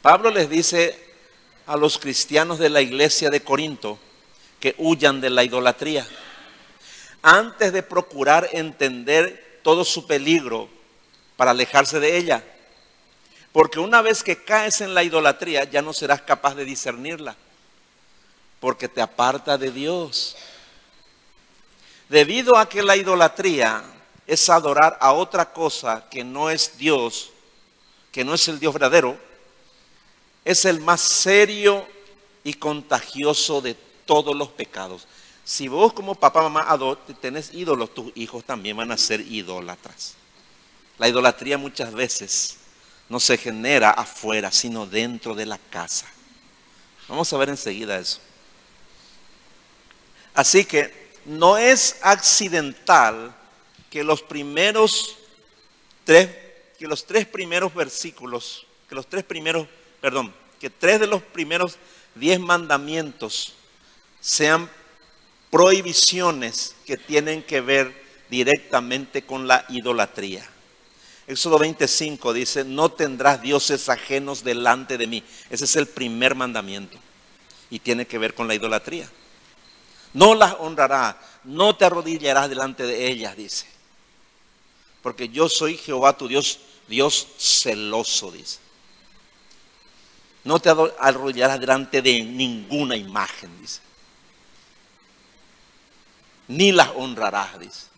Pablo 0.00 0.30
les 0.30 0.48
dice 0.48 0.98
a 1.66 1.76
los 1.76 1.98
cristianos 1.98 2.58
de 2.58 2.70
la 2.70 2.80
iglesia 2.80 3.28
de 3.28 3.42
Corinto 3.42 3.98
que 4.58 4.74
huyan 4.78 5.20
de 5.20 5.28
la 5.28 5.44
idolatría 5.44 6.08
antes 7.20 7.70
de 7.74 7.82
procurar 7.82 8.48
entender 8.52 9.60
todo 9.62 9.84
su 9.84 10.06
peligro 10.06 10.70
para 11.36 11.50
alejarse 11.50 12.00
de 12.00 12.16
ella. 12.16 12.42
Porque 13.56 13.80
una 13.80 14.02
vez 14.02 14.22
que 14.22 14.44
caes 14.44 14.82
en 14.82 14.92
la 14.92 15.02
idolatría 15.02 15.64
ya 15.64 15.80
no 15.80 15.94
serás 15.94 16.20
capaz 16.20 16.54
de 16.56 16.66
discernirla, 16.66 17.34
porque 18.60 18.86
te 18.86 19.00
aparta 19.00 19.56
de 19.56 19.70
Dios. 19.70 20.36
Debido 22.10 22.58
a 22.58 22.68
que 22.68 22.82
la 22.82 22.98
idolatría 22.98 23.82
es 24.26 24.50
adorar 24.50 24.98
a 25.00 25.14
otra 25.14 25.54
cosa 25.54 26.04
que 26.10 26.22
no 26.22 26.50
es 26.50 26.76
Dios, 26.76 27.30
que 28.12 28.26
no 28.26 28.34
es 28.34 28.46
el 28.48 28.60
Dios 28.60 28.74
verdadero, 28.74 29.16
es 30.44 30.66
el 30.66 30.78
más 30.80 31.00
serio 31.00 31.88
y 32.44 32.52
contagioso 32.52 33.62
de 33.62 33.74
todos 34.04 34.36
los 34.36 34.48
pecados. 34.48 35.08
Si 35.44 35.66
vos 35.66 35.94
como 35.94 36.14
papá, 36.14 36.46
mamá, 36.46 36.78
tenés 37.22 37.54
ídolos, 37.54 37.94
tus 37.94 38.14
hijos 38.16 38.44
también 38.44 38.76
van 38.76 38.92
a 38.92 38.98
ser 38.98 39.22
idólatras. 39.22 40.12
La 40.98 41.08
idolatría 41.08 41.56
muchas 41.56 41.94
veces 41.94 42.58
no 43.08 43.20
se 43.20 43.38
genera 43.38 43.90
afuera, 43.90 44.50
sino 44.50 44.86
dentro 44.86 45.34
de 45.34 45.46
la 45.46 45.58
casa. 45.58 46.06
Vamos 47.08 47.32
a 47.32 47.36
ver 47.36 47.48
enseguida 47.48 47.98
eso. 47.98 48.20
Así 50.34 50.64
que 50.64 51.10
no 51.24 51.56
es 51.56 51.96
accidental 52.02 53.34
que 53.90 54.04
los 54.04 54.22
primeros 54.22 55.16
tres, 56.04 56.30
que 56.78 56.86
los 56.86 57.06
tres 57.06 57.26
primeros 57.26 57.74
versículos, 57.74 58.66
que 58.88 58.94
los 58.94 59.06
tres 59.06 59.24
primeros, 59.24 59.66
perdón, 60.00 60.34
que 60.60 60.70
tres 60.70 61.00
de 61.00 61.06
los 61.06 61.22
primeros 61.22 61.78
diez 62.14 62.40
mandamientos 62.40 63.54
sean 64.20 64.68
prohibiciones 65.50 66.74
que 66.84 66.96
tienen 66.96 67.42
que 67.42 67.60
ver 67.60 68.04
directamente 68.28 69.22
con 69.22 69.46
la 69.46 69.64
idolatría. 69.68 70.48
Éxodo 71.26 71.58
25 71.58 72.32
dice, 72.32 72.64
no 72.64 72.90
tendrás 72.90 73.42
dioses 73.42 73.88
ajenos 73.88 74.44
delante 74.44 74.96
de 74.96 75.06
mí. 75.06 75.24
Ese 75.50 75.64
es 75.64 75.74
el 75.76 75.86
primer 75.88 76.34
mandamiento 76.36 76.98
y 77.68 77.80
tiene 77.80 78.06
que 78.06 78.18
ver 78.18 78.34
con 78.34 78.46
la 78.46 78.54
idolatría. 78.54 79.10
No 80.12 80.34
las 80.34 80.54
honrarás, 80.60 81.16
no 81.44 81.76
te 81.76 81.84
arrodillarás 81.84 82.48
delante 82.48 82.84
de 82.84 83.08
ellas, 83.08 83.36
dice. 83.36 83.66
Porque 85.02 85.28
yo 85.28 85.48
soy 85.48 85.76
Jehová 85.76 86.16
tu 86.16 86.28
Dios, 86.28 86.60
Dios 86.88 87.26
celoso, 87.38 88.30
dice. 88.30 88.58
No 90.44 90.60
te 90.60 90.70
arrodillarás 91.00 91.58
delante 91.58 92.02
de 92.02 92.22
ninguna 92.22 92.96
imagen, 92.96 93.50
dice. 93.60 93.80
ni 96.48 96.70
las 96.70 96.90
honrarás, 96.94 97.58
dice. 97.58 97.95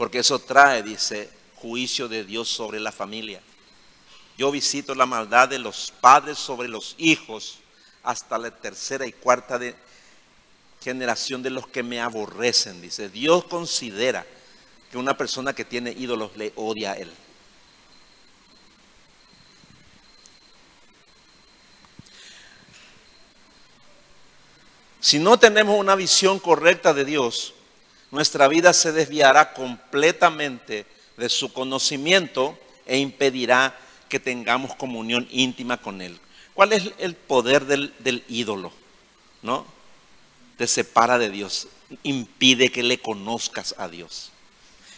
Porque 0.00 0.20
eso 0.20 0.38
trae, 0.38 0.82
dice, 0.82 1.28
juicio 1.56 2.08
de 2.08 2.24
Dios 2.24 2.48
sobre 2.48 2.80
la 2.80 2.90
familia. 2.90 3.42
Yo 4.38 4.50
visito 4.50 4.94
la 4.94 5.04
maldad 5.04 5.46
de 5.46 5.58
los 5.58 5.92
padres 6.00 6.38
sobre 6.38 6.68
los 6.68 6.94
hijos 6.96 7.58
hasta 8.02 8.38
la 8.38 8.50
tercera 8.50 9.06
y 9.06 9.12
cuarta 9.12 9.60
generación 10.80 11.42
de 11.42 11.50
los 11.50 11.66
que 11.66 11.82
me 11.82 12.00
aborrecen, 12.00 12.80
dice. 12.80 13.10
Dios 13.10 13.44
considera 13.44 14.24
que 14.90 14.96
una 14.96 15.18
persona 15.18 15.52
que 15.52 15.66
tiene 15.66 15.90
ídolos 15.90 16.34
le 16.34 16.54
odia 16.56 16.92
a 16.92 16.94
él. 16.94 17.12
Si 24.98 25.18
no 25.18 25.38
tenemos 25.38 25.78
una 25.78 25.94
visión 25.94 26.38
correcta 26.38 26.94
de 26.94 27.04
Dios, 27.04 27.52
nuestra 28.10 28.48
vida 28.48 28.72
se 28.72 28.92
desviará 28.92 29.52
completamente 29.52 30.86
de 31.16 31.28
su 31.28 31.52
conocimiento 31.52 32.58
e 32.86 32.98
impedirá 32.98 33.78
que 34.08 34.18
tengamos 34.18 34.74
comunión 34.74 35.28
íntima 35.30 35.76
con 35.76 36.02
Él. 36.02 36.18
¿Cuál 36.54 36.72
es 36.72 36.90
el 36.98 37.14
poder 37.14 37.66
del, 37.66 38.24
ídolo? 38.28 38.72
¿No? 39.42 39.64
Te 40.56 40.66
separa 40.66 41.18
de 41.18 41.30
Dios, 41.30 41.68
impide 42.02 42.70
que 42.72 42.82
le 42.82 42.98
conozcas 42.98 43.74
a 43.78 43.88
Dios. 43.88 44.32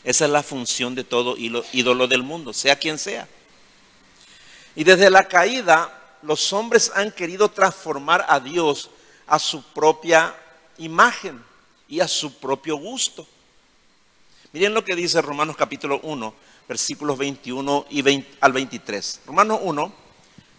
Esa 0.04 0.24
es 0.24 0.30
la 0.30 0.42
función 0.42 0.94
de 0.94 1.04
todo 1.04 1.36
ídolo 1.36 2.08
del 2.08 2.22
mundo, 2.22 2.52
sea 2.52 2.76
quien 2.76 2.98
sea. 2.98 3.28
Y 4.74 4.84
desde 4.84 5.10
la 5.10 5.28
caída, 5.28 6.16
los 6.22 6.52
hombres 6.52 6.90
han 6.94 7.12
querido 7.12 7.50
transformar 7.50 8.24
a 8.28 8.40
Dios 8.40 8.90
a 9.26 9.38
su 9.38 9.62
propia 9.62 10.34
imagen 10.78 11.51
y 11.92 12.00
a 12.00 12.08
su 12.08 12.32
propio 12.32 12.76
gusto. 12.76 13.26
Miren 14.52 14.72
lo 14.72 14.82
que 14.82 14.96
dice 14.96 15.20
Romanos 15.20 15.56
capítulo 15.58 16.00
1, 16.02 16.34
versículos 16.66 17.18
21 17.18 17.84
y 17.90 18.24
al 18.40 18.52
23. 18.54 19.20
Romanos 19.26 19.58
1, 19.62 19.92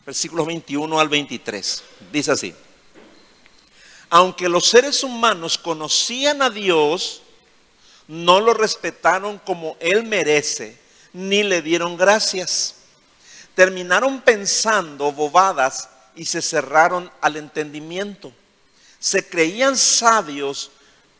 versículos 0.05 0.45
21 0.45 0.99
al 0.99 1.09
23. 1.09 1.83
Dice 2.11 2.31
así. 2.33 2.53
Aunque 4.11 4.47
los 4.47 4.65
seres 4.65 5.03
humanos 5.03 5.57
conocían 5.57 6.43
a 6.43 6.51
Dios, 6.51 7.23
no 8.07 8.39
lo 8.39 8.53
respetaron 8.53 9.39
como 9.39 9.75
Él 9.79 10.03
merece, 10.03 10.77
ni 11.13 11.41
le 11.41 11.63
dieron 11.63 11.97
gracias. 11.97 12.75
Terminaron 13.55 14.21
pensando 14.21 15.11
bobadas 15.11 15.89
y 16.15 16.25
se 16.25 16.43
cerraron 16.43 17.11
al 17.21 17.37
entendimiento 17.37 18.31
se 19.03 19.27
creían 19.27 19.75
sabios, 19.75 20.71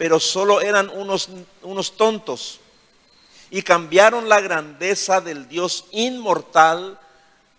pero 0.03 0.19
solo 0.19 0.59
eran 0.59 0.89
unos, 0.89 1.29
unos 1.61 1.95
tontos. 1.95 2.59
Y 3.49 3.61
cambiaron 3.61 4.27
la 4.27 4.41
grandeza 4.41 5.21
del 5.21 5.47
Dios 5.47 5.85
inmortal 5.91 6.99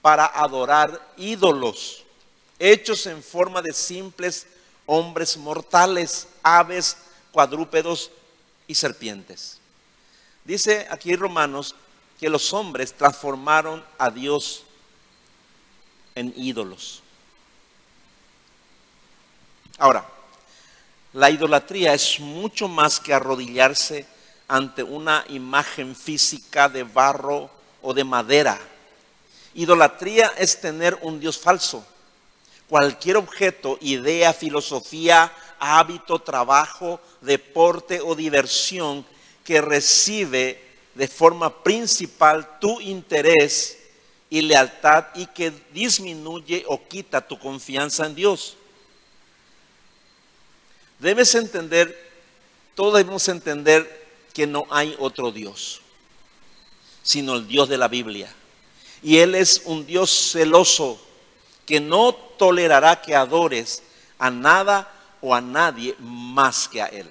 para 0.03 0.27
adorar 0.27 1.01
ídolos, 1.17 2.05
hechos 2.59 3.07
en 3.07 3.23
forma 3.23 3.63
de 3.63 3.73
simples 3.73 4.47
hombres 4.85 5.39
mortales, 5.39 6.29
aves, 6.43 6.99
cuadrúpedos 7.33 8.11
y 8.67 8.75
serpientes. 8.75 9.59
Dice 10.45 10.87
aquí 10.91 11.17
Romanos 11.17 11.75
que 12.21 12.29
los 12.29 12.53
hombres 12.53 12.93
transformaron 12.93 13.83
a 13.97 14.11
Dios 14.11 14.65
en 16.15 16.31
ídolos. 16.37 17.03
Ahora, 19.79 20.07
la 21.15 21.31
idolatría 21.31 21.95
es 21.95 22.19
mucho 22.19 22.67
más 22.67 22.99
que 22.99 23.15
arrodillarse 23.15 24.05
ante 24.49 24.83
una 24.83 25.25
imagen 25.29 25.95
física 25.95 26.69
de 26.69 26.83
barro 26.83 27.49
o 27.83 27.95
de 27.95 28.03
madera. 28.03 28.59
Idolatría 29.55 30.33
es 30.37 30.61
tener 30.61 30.99
un 31.03 31.21
Dios 31.21 31.39
falso. 31.39 31.87
Cualquier 32.69 33.17
objeto, 33.17 33.79
idea, 33.81 34.33
filosofía, 34.33 35.33
hábito, 35.61 36.19
trabajo, 36.19 37.01
deporte 37.21 38.01
o 38.01 38.17
diversión 38.17 39.07
que 39.45 39.61
recibe 39.61 40.61
de 40.97 41.07
forma 41.07 41.63
principal 41.63 42.59
tu 42.59 42.81
interés 42.81 43.79
y 44.29 44.43
lealtad 44.43 45.07
y 45.15 45.27
que 45.27 45.53
disminuye 45.73 46.65
o 46.67 46.89
quita 46.89 47.21
tu 47.21 47.39
confianza 47.39 48.05
en 48.05 48.17
Dios. 48.17 48.57
Debes 51.05 51.35
entender, 51.35 51.95
todos 52.75 52.95
debemos 52.95 53.29
entender 53.29 54.09
que 54.33 54.47
no 54.47 54.67
hay 54.71 54.97
otro 54.99 55.33
Dios, 55.33 55.83
sino 57.03 57.35
el 57.35 57.47
Dios 57.47 57.69
de 57.69 57.77
la 57.77 57.89
Biblia. 57.89 58.35
Y 59.03 59.19
Él 59.19 59.35
es 59.35 59.61
un 59.67 59.85
Dios 59.85 60.31
celoso 60.33 60.99
que 61.67 61.79
no 61.79 62.15
tolerará 62.15 63.03
que 63.03 63.15
adores 63.15 63.83
a 64.19 64.31
nada 64.31 64.91
o 65.21 65.35
a 65.35 65.43
nadie 65.43 65.95
más 65.99 66.69
que 66.69 66.81
a 66.81 66.87
Él. 66.87 67.07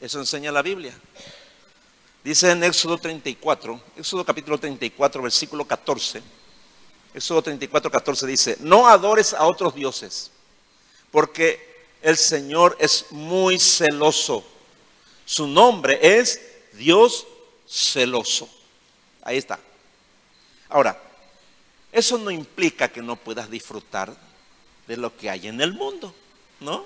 Eso 0.00 0.18
enseña 0.18 0.50
la 0.50 0.62
Biblia. 0.62 0.98
Dice 2.24 2.52
en 2.52 2.64
Éxodo 2.64 2.96
34, 2.96 3.82
Éxodo 3.98 4.24
capítulo 4.24 4.56
34, 4.56 5.20
versículo 5.20 5.66
14. 5.66 6.22
Éxodo 7.12 7.42
34, 7.42 7.90
14 7.90 8.26
dice, 8.26 8.56
no 8.60 8.88
adores 8.88 9.34
a 9.34 9.44
otros 9.44 9.74
dioses, 9.74 10.30
porque 11.10 11.73
el 12.04 12.18
Señor 12.18 12.76
es 12.78 13.06
muy 13.10 13.58
celoso. 13.58 14.44
Su 15.24 15.46
nombre 15.46 15.98
es 16.02 16.38
Dios 16.74 17.26
celoso. 17.66 18.46
Ahí 19.22 19.38
está. 19.38 19.58
Ahora, 20.68 21.00
eso 21.90 22.18
no 22.18 22.30
implica 22.30 22.88
que 22.88 23.00
no 23.00 23.16
puedas 23.16 23.50
disfrutar 23.50 24.14
de 24.86 24.98
lo 24.98 25.16
que 25.16 25.30
hay 25.30 25.48
en 25.48 25.62
el 25.62 25.72
mundo, 25.72 26.14
¿no? 26.60 26.84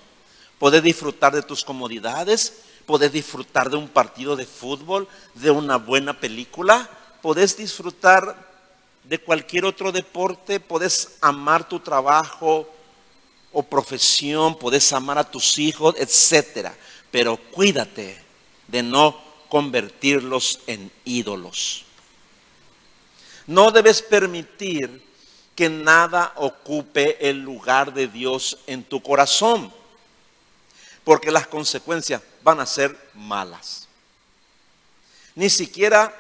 Puedes 0.61 0.85
disfrutar 0.85 1.35
de 1.35 1.43
tus 1.43 1.65
comodidades, 1.65 2.61
puedes 2.87 3.11
disfrutar 3.11 3.71
de 3.71 3.77
un 3.77 3.89
partido 3.89 4.37
de 4.37 4.47
fútbol, 4.47 5.09
de 5.35 5.51
una 5.51 5.79
buena 5.79 6.21
película, 6.21 6.89
puedes 7.23 7.57
disfrutar 7.57 8.37
de 9.03 9.19
cualquier 9.19 9.65
otro 9.65 9.91
deporte, 9.91 10.61
puedes 10.61 11.17
amar 11.21 11.69
tu 11.69 11.81
trabajo, 11.81 12.69
o 13.53 13.63
profesión, 13.63 14.59
puedes 14.59 14.93
amar 14.93 15.19
a 15.19 15.31
tus 15.31 15.59
hijos, 15.59 15.95
etcétera. 15.99 16.77
Pero 17.11 17.37
cuídate 17.37 18.21
de 18.67 18.83
no 18.83 19.21
convertirlos 19.49 20.61
en 20.67 20.91
ídolos. 21.05 21.85
No 23.47 23.71
debes 23.71 24.03
permitir 24.03 25.03
que 25.57 25.69
nada 25.69 26.33
ocupe 26.37 27.29
el 27.29 27.39
lugar 27.39 27.93
de 27.93 28.07
Dios 28.07 28.59
en 28.67 28.85
tu 28.85 29.03
corazón, 29.03 29.73
porque 31.03 31.31
las 31.31 31.47
consecuencias 31.47 32.23
van 32.43 32.61
a 32.61 32.67
ser 32.67 32.97
malas. 33.15 33.89
Ni 35.35 35.49
siquiera 35.49 36.15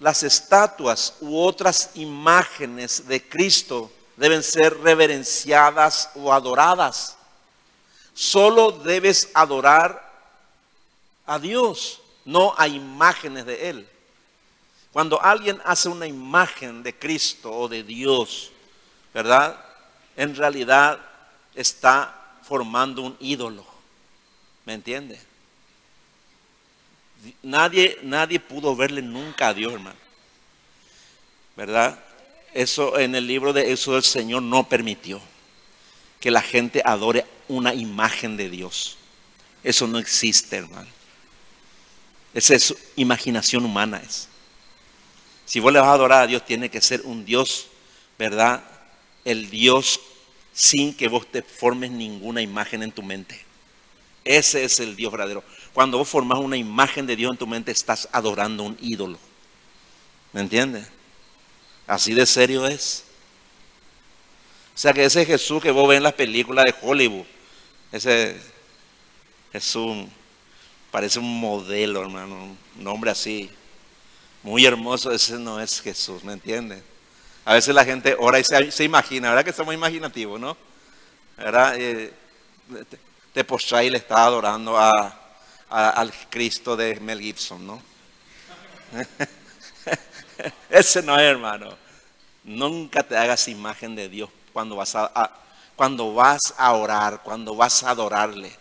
las 0.00 0.22
estatuas 0.22 1.14
u 1.20 1.38
otras 1.38 1.90
imágenes 1.94 3.06
de 3.06 3.26
Cristo 3.26 3.90
deben 4.16 4.42
ser 4.42 4.78
reverenciadas 4.80 6.10
o 6.14 6.32
adoradas. 6.32 7.16
Solo 8.14 8.70
debes 8.70 9.30
adorar 9.34 10.12
a 11.26 11.38
Dios, 11.38 12.00
no 12.24 12.54
a 12.56 12.68
imágenes 12.68 13.44
de 13.46 13.70
Él. 13.70 13.88
Cuando 14.92 15.20
alguien 15.20 15.60
hace 15.64 15.88
una 15.88 16.06
imagen 16.06 16.82
de 16.82 16.96
Cristo 16.96 17.50
o 17.50 17.68
de 17.68 17.82
Dios, 17.82 18.52
¿verdad? 19.12 19.58
En 20.16 20.36
realidad 20.36 21.00
está 21.54 22.14
formando 22.42 23.02
un 23.02 23.16
ídolo. 23.18 23.66
¿Me 24.64 24.74
entiende? 24.74 25.20
Nadie, 27.42 27.98
nadie 28.02 28.38
pudo 28.38 28.76
verle 28.76 29.02
nunca 29.02 29.48
a 29.48 29.54
Dios, 29.54 29.72
hermano. 29.72 29.98
¿Verdad? 31.56 31.98
Eso 32.54 32.98
en 33.00 33.16
el 33.16 33.26
libro 33.26 33.52
de 33.52 33.72
Éxodo 33.72 33.96
el 33.96 34.04
Señor 34.04 34.42
no 34.42 34.68
permitió 34.68 35.20
que 36.20 36.30
la 36.30 36.40
gente 36.40 36.80
adore 36.84 37.26
una 37.48 37.74
imagen 37.74 38.36
de 38.36 38.48
Dios. 38.48 38.96
Eso 39.64 39.88
no 39.88 39.98
existe, 39.98 40.56
hermano. 40.56 40.88
Esa 42.32 42.54
es 42.54 42.74
imaginación 42.96 43.64
humana. 43.64 44.00
Es. 44.04 44.28
Si 45.44 45.58
vos 45.60 45.72
le 45.72 45.80
vas 45.80 45.88
a 45.88 45.94
adorar 45.94 46.22
a 46.22 46.26
Dios, 46.28 46.44
tiene 46.46 46.70
que 46.70 46.80
ser 46.80 47.02
un 47.02 47.24
Dios, 47.24 47.66
¿verdad? 48.18 48.62
El 49.24 49.50
Dios 49.50 50.00
sin 50.52 50.94
que 50.94 51.08
vos 51.08 51.26
te 51.30 51.42
formes 51.42 51.90
ninguna 51.90 52.40
imagen 52.40 52.84
en 52.84 52.92
tu 52.92 53.02
mente. 53.02 53.44
Ese 54.24 54.64
es 54.64 54.78
el 54.78 54.94
Dios 54.94 55.10
verdadero. 55.10 55.42
Cuando 55.72 55.98
vos 55.98 56.08
formas 56.08 56.38
una 56.38 56.56
imagen 56.56 57.04
de 57.06 57.16
Dios 57.16 57.32
en 57.32 57.36
tu 57.36 57.46
mente, 57.48 57.72
estás 57.72 58.08
adorando 58.12 58.62
un 58.62 58.78
ídolo. 58.80 59.18
¿Me 60.32 60.40
entiendes? 60.40 60.86
Así 61.86 62.14
de 62.14 62.26
serio 62.26 62.66
es. 62.66 63.04
O 64.74 64.78
sea 64.78 64.92
que 64.92 65.04
ese 65.04 65.24
Jesús 65.24 65.62
que 65.62 65.70
vos 65.70 65.88
ves 65.88 65.98
en 65.98 66.02
las 66.02 66.14
películas 66.14 66.64
de 66.64 66.74
Hollywood, 66.82 67.24
ese 67.92 68.36
es 69.52 69.76
un, 69.76 70.10
parece 70.90 71.20
un 71.20 71.40
modelo, 71.40 72.02
hermano, 72.02 72.56
un 72.76 72.86
hombre 72.88 73.12
así, 73.12 73.48
muy 74.42 74.66
hermoso, 74.66 75.12
ese 75.12 75.38
no 75.38 75.60
es 75.60 75.80
Jesús, 75.80 76.24
¿me 76.24 76.32
entienden? 76.32 76.82
A 77.44 77.54
veces 77.54 77.74
la 77.74 77.84
gente 77.84 78.16
ora 78.18 78.40
y 78.40 78.44
se, 78.44 78.84
imagina, 78.84 79.28
¿verdad 79.28 79.44
que 79.44 79.52
somos 79.52 79.74
imaginativos, 79.74 80.40
no? 80.40 80.56
¿Verdad? 81.36 81.74
Eh, 81.78 82.12
te 83.32 83.44
postras 83.44 83.84
y 83.84 83.90
le 83.90 83.98
está 83.98 84.24
adorando 84.24 84.76
a, 84.76 85.20
al 85.68 86.12
Cristo 86.30 86.76
de 86.76 86.98
Mel 87.00 87.20
Gibson, 87.20 87.64
¿no? 87.66 87.82
Ese 90.70 91.02
no 91.02 91.16
es, 91.16 91.22
hermano. 91.22 91.76
Nunca 92.42 93.02
te 93.02 93.16
hagas 93.16 93.48
imagen 93.48 93.94
de 93.94 94.08
Dios 94.08 94.30
cuando 94.52 94.76
vas 94.76 94.94
a, 94.94 95.30
cuando 95.76 96.14
vas 96.14 96.54
a 96.56 96.72
orar, 96.72 97.22
cuando 97.22 97.54
vas 97.54 97.82
a 97.82 97.90
adorarle. 97.90 98.52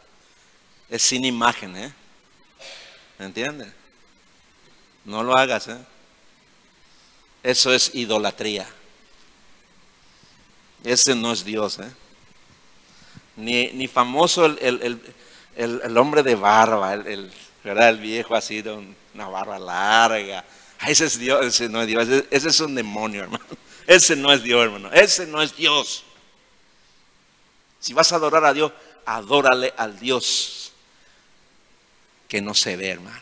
Es 0.90 1.02
sin 1.04 1.26
imagen, 1.26 1.76
¿eh? 1.76 1.94
¿Me 3.18 3.26
entiendes? 3.26 3.72
No 5.06 5.24
lo 5.24 5.36
hagas, 5.38 5.68
¿eh? 5.68 5.78
Eso 7.42 7.74
es 7.74 7.94
idolatría. 7.94 8.66
Ese 10.84 11.16
no 11.16 11.32
es 11.32 11.44
Dios, 11.44 11.80
¿eh? 11.80 11.92
Ni, 13.36 13.68
ni 13.72 13.88
famoso 13.88 14.46
el, 14.46 15.02
el, 15.56 15.98
hombre 15.98 16.24
de 16.24 16.36
barba, 16.36 16.94
el, 16.94 17.32
¿verdad? 17.64 17.90
el 17.90 17.98
viejo 17.98 18.36
así 18.36 18.62
de 18.62 18.72
una 19.14 19.28
barba 19.28 19.58
larga. 19.60 20.44
Ese 20.88 21.06
es 21.06 21.18
Dios, 21.18 21.46
ese 21.46 21.70
no 21.70 21.82
es 21.82 21.88
Dios, 21.88 22.08
ese, 22.30 22.50
es 22.50 22.60
un 22.60 22.76
demonio, 22.76 23.24
hermano. 23.24 23.46
Ese 23.88 24.16
no 24.16 24.32
es 24.32 24.42
Dios, 24.42 24.64
hermano. 24.64 24.90
Ese 24.94 25.26
no 25.26 25.42
es 25.42 25.56
Dios. 25.58 26.06
Si 27.82 27.94
vas 27.94 28.14
a 28.14 28.16
adorar 28.16 28.46
a 28.46 28.54
Dios, 28.54 28.72
adórale 29.06 29.74
al 29.76 30.00
Dios 30.00 30.72
que 32.30 32.42
no 32.42 32.54
se 32.54 32.78
ve, 32.78 32.92
hermano. 32.92 33.22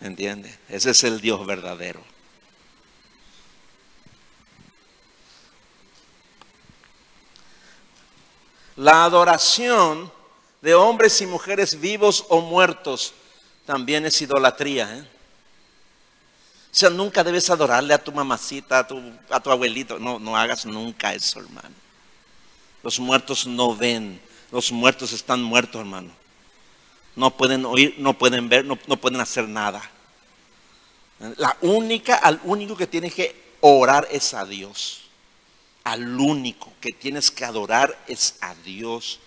¿Entiende? 0.00 0.56
Ese 0.68 0.90
es 0.90 1.02
el 1.02 1.20
Dios 1.20 1.44
verdadero. 1.44 2.04
La 8.76 9.04
adoración 9.04 10.12
de 10.60 10.74
hombres 10.76 11.20
y 11.20 11.26
mujeres 11.26 11.80
vivos 11.80 12.24
o 12.28 12.40
muertos 12.40 13.12
también 13.64 14.06
es 14.06 14.22
idolatría. 14.22 14.98
¿eh? 14.98 15.15
O 16.76 16.78
sea, 16.78 16.90
nunca 16.90 17.24
debes 17.24 17.48
adorarle 17.48 17.94
a 17.94 18.04
tu 18.04 18.12
mamacita, 18.12 18.80
a 18.80 18.86
tu, 18.86 19.00
a 19.30 19.40
tu 19.40 19.50
abuelito. 19.50 19.98
No, 19.98 20.18
no 20.18 20.36
hagas 20.36 20.66
nunca 20.66 21.14
eso, 21.14 21.40
hermano. 21.40 21.74
Los 22.82 23.00
muertos 23.00 23.46
no 23.46 23.74
ven. 23.74 24.20
Los 24.52 24.70
muertos 24.70 25.12
están 25.12 25.42
muertos, 25.42 25.80
hermano. 25.80 26.10
No 27.14 27.30
pueden 27.30 27.64
oír, 27.64 27.94
no 27.96 28.12
pueden 28.12 28.50
ver, 28.50 28.66
no, 28.66 28.78
no 28.86 28.98
pueden 28.98 29.20
hacer 29.22 29.48
nada. 29.48 29.90
La 31.38 31.56
única, 31.62 32.16
al 32.16 32.38
único 32.44 32.76
que 32.76 32.86
tiene 32.86 33.10
que 33.10 33.54
orar 33.62 34.06
es 34.10 34.34
a 34.34 34.44
Dios 34.44 35.06
al 35.86 36.18
único 36.18 36.72
que 36.80 36.92
tienes 36.92 37.30
que 37.30 37.44
adorar 37.44 37.96
es 38.08 38.34
a 38.40 38.56
Dios 38.56 39.20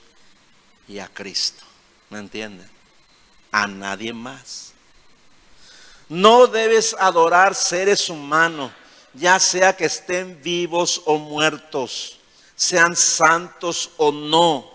y 0.90 1.00
a 1.00 1.08
Cristo. 1.08 1.64
¿Me 2.10 2.20
entienden? 2.20 2.70
A 3.50 3.66
nadie 3.66 4.12
más. 4.12 4.69
No 6.10 6.48
debes 6.48 6.96
adorar 6.98 7.54
seres 7.54 8.10
humanos, 8.10 8.72
ya 9.14 9.40
sea 9.40 9.78
que 9.78 9.86
estén 9.86 10.42
vivos 10.42 11.04
o 11.06 11.20
muertos, 11.20 12.18
sean 12.56 12.96
santos 12.96 13.92
o 13.98 14.12
no. 14.12 14.74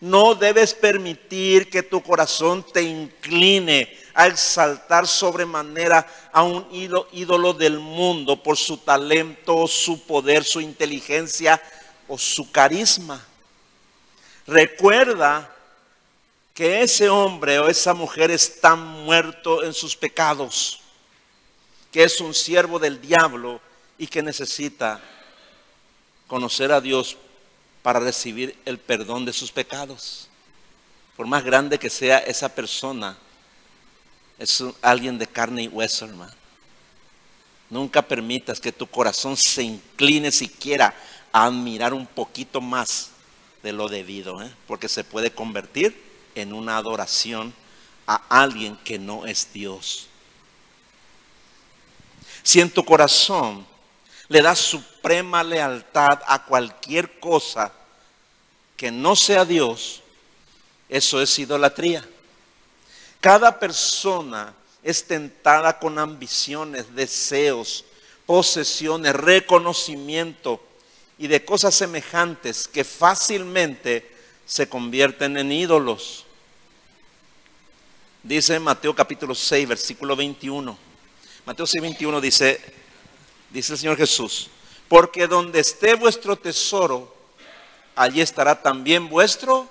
No 0.00 0.34
debes 0.34 0.74
permitir 0.74 1.70
que 1.70 1.84
tu 1.84 2.02
corazón 2.02 2.64
te 2.64 2.82
incline 2.82 3.96
a 4.12 4.26
exaltar 4.26 5.06
sobremanera 5.06 6.04
a 6.32 6.42
un 6.42 6.66
ídolo 7.12 7.52
del 7.52 7.78
mundo 7.78 8.42
por 8.42 8.56
su 8.56 8.78
talento, 8.78 9.68
su 9.68 10.04
poder, 10.04 10.42
su 10.42 10.60
inteligencia 10.60 11.62
o 12.08 12.18
su 12.18 12.50
carisma. 12.50 13.24
Recuerda 14.46 15.55
que 16.56 16.80
ese 16.80 17.10
hombre 17.10 17.58
o 17.58 17.68
esa 17.68 17.92
mujer 17.92 18.30
está 18.30 18.74
muerto 18.74 19.62
en 19.62 19.74
sus 19.74 19.94
pecados, 19.94 20.80
que 21.92 22.02
es 22.02 22.18
un 22.22 22.32
siervo 22.32 22.78
del 22.78 22.98
diablo 22.98 23.60
y 23.98 24.06
que 24.06 24.22
necesita 24.22 24.98
conocer 26.26 26.72
a 26.72 26.80
Dios 26.80 27.18
para 27.82 28.00
recibir 28.00 28.58
el 28.64 28.78
perdón 28.78 29.26
de 29.26 29.34
sus 29.34 29.52
pecados. 29.52 30.30
Por 31.14 31.26
más 31.26 31.44
grande 31.44 31.78
que 31.78 31.90
sea 31.90 32.18
esa 32.20 32.48
persona, 32.48 33.18
es 34.38 34.64
alguien 34.80 35.18
de 35.18 35.26
carne 35.26 35.64
y 35.64 35.68
hueso, 35.68 36.06
hermano. 36.06 36.32
Nunca 37.68 38.00
permitas 38.00 38.60
que 38.60 38.72
tu 38.72 38.86
corazón 38.86 39.36
se 39.36 39.62
incline 39.62 40.32
siquiera 40.32 40.94
a 41.32 41.44
admirar 41.44 41.92
un 41.92 42.06
poquito 42.06 42.62
más 42.62 43.10
de 43.62 43.72
lo 43.72 43.90
debido, 43.90 44.42
¿eh? 44.42 44.50
porque 44.66 44.88
se 44.88 45.04
puede 45.04 45.30
convertir 45.30 46.05
en 46.36 46.52
una 46.52 46.76
adoración 46.76 47.52
a 48.06 48.22
alguien 48.28 48.76
que 48.84 48.98
no 48.98 49.26
es 49.26 49.52
Dios. 49.52 50.08
Si 52.42 52.60
en 52.60 52.70
tu 52.70 52.84
corazón 52.84 53.66
le 54.28 54.42
das 54.42 54.58
suprema 54.58 55.42
lealtad 55.42 56.20
a 56.26 56.44
cualquier 56.44 57.18
cosa 57.18 57.72
que 58.76 58.90
no 58.90 59.16
sea 59.16 59.44
Dios, 59.44 60.02
eso 60.88 61.20
es 61.20 61.38
idolatría. 61.38 62.06
Cada 63.20 63.58
persona 63.58 64.54
es 64.82 65.06
tentada 65.06 65.78
con 65.78 65.98
ambiciones, 65.98 66.94
deseos, 66.94 67.84
posesiones, 68.26 69.14
reconocimiento 69.14 70.60
y 71.18 71.26
de 71.26 71.44
cosas 71.44 71.74
semejantes 71.74 72.68
que 72.68 72.84
fácilmente 72.84 74.14
se 74.44 74.68
convierten 74.68 75.36
en 75.36 75.50
ídolos. 75.50 76.25
Dice 78.26 78.58
Mateo 78.58 78.92
capítulo 78.92 79.36
6, 79.36 79.68
versículo 79.68 80.16
21. 80.16 80.76
Mateo 81.44 81.64
6, 81.64 81.80
21 81.80 82.20
dice, 82.20 82.60
dice 83.50 83.74
el 83.74 83.78
Señor 83.78 83.96
Jesús, 83.96 84.50
porque 84.88 85.28
donde 85.28 85.60
esté 85.60 85.94
vuestro 85.94 86.34
tesoro, 86.34 87.14
allí 87.94 88.20
estará 88.20 88.60
también 88.60 89.08
vuestro 89.08 89.68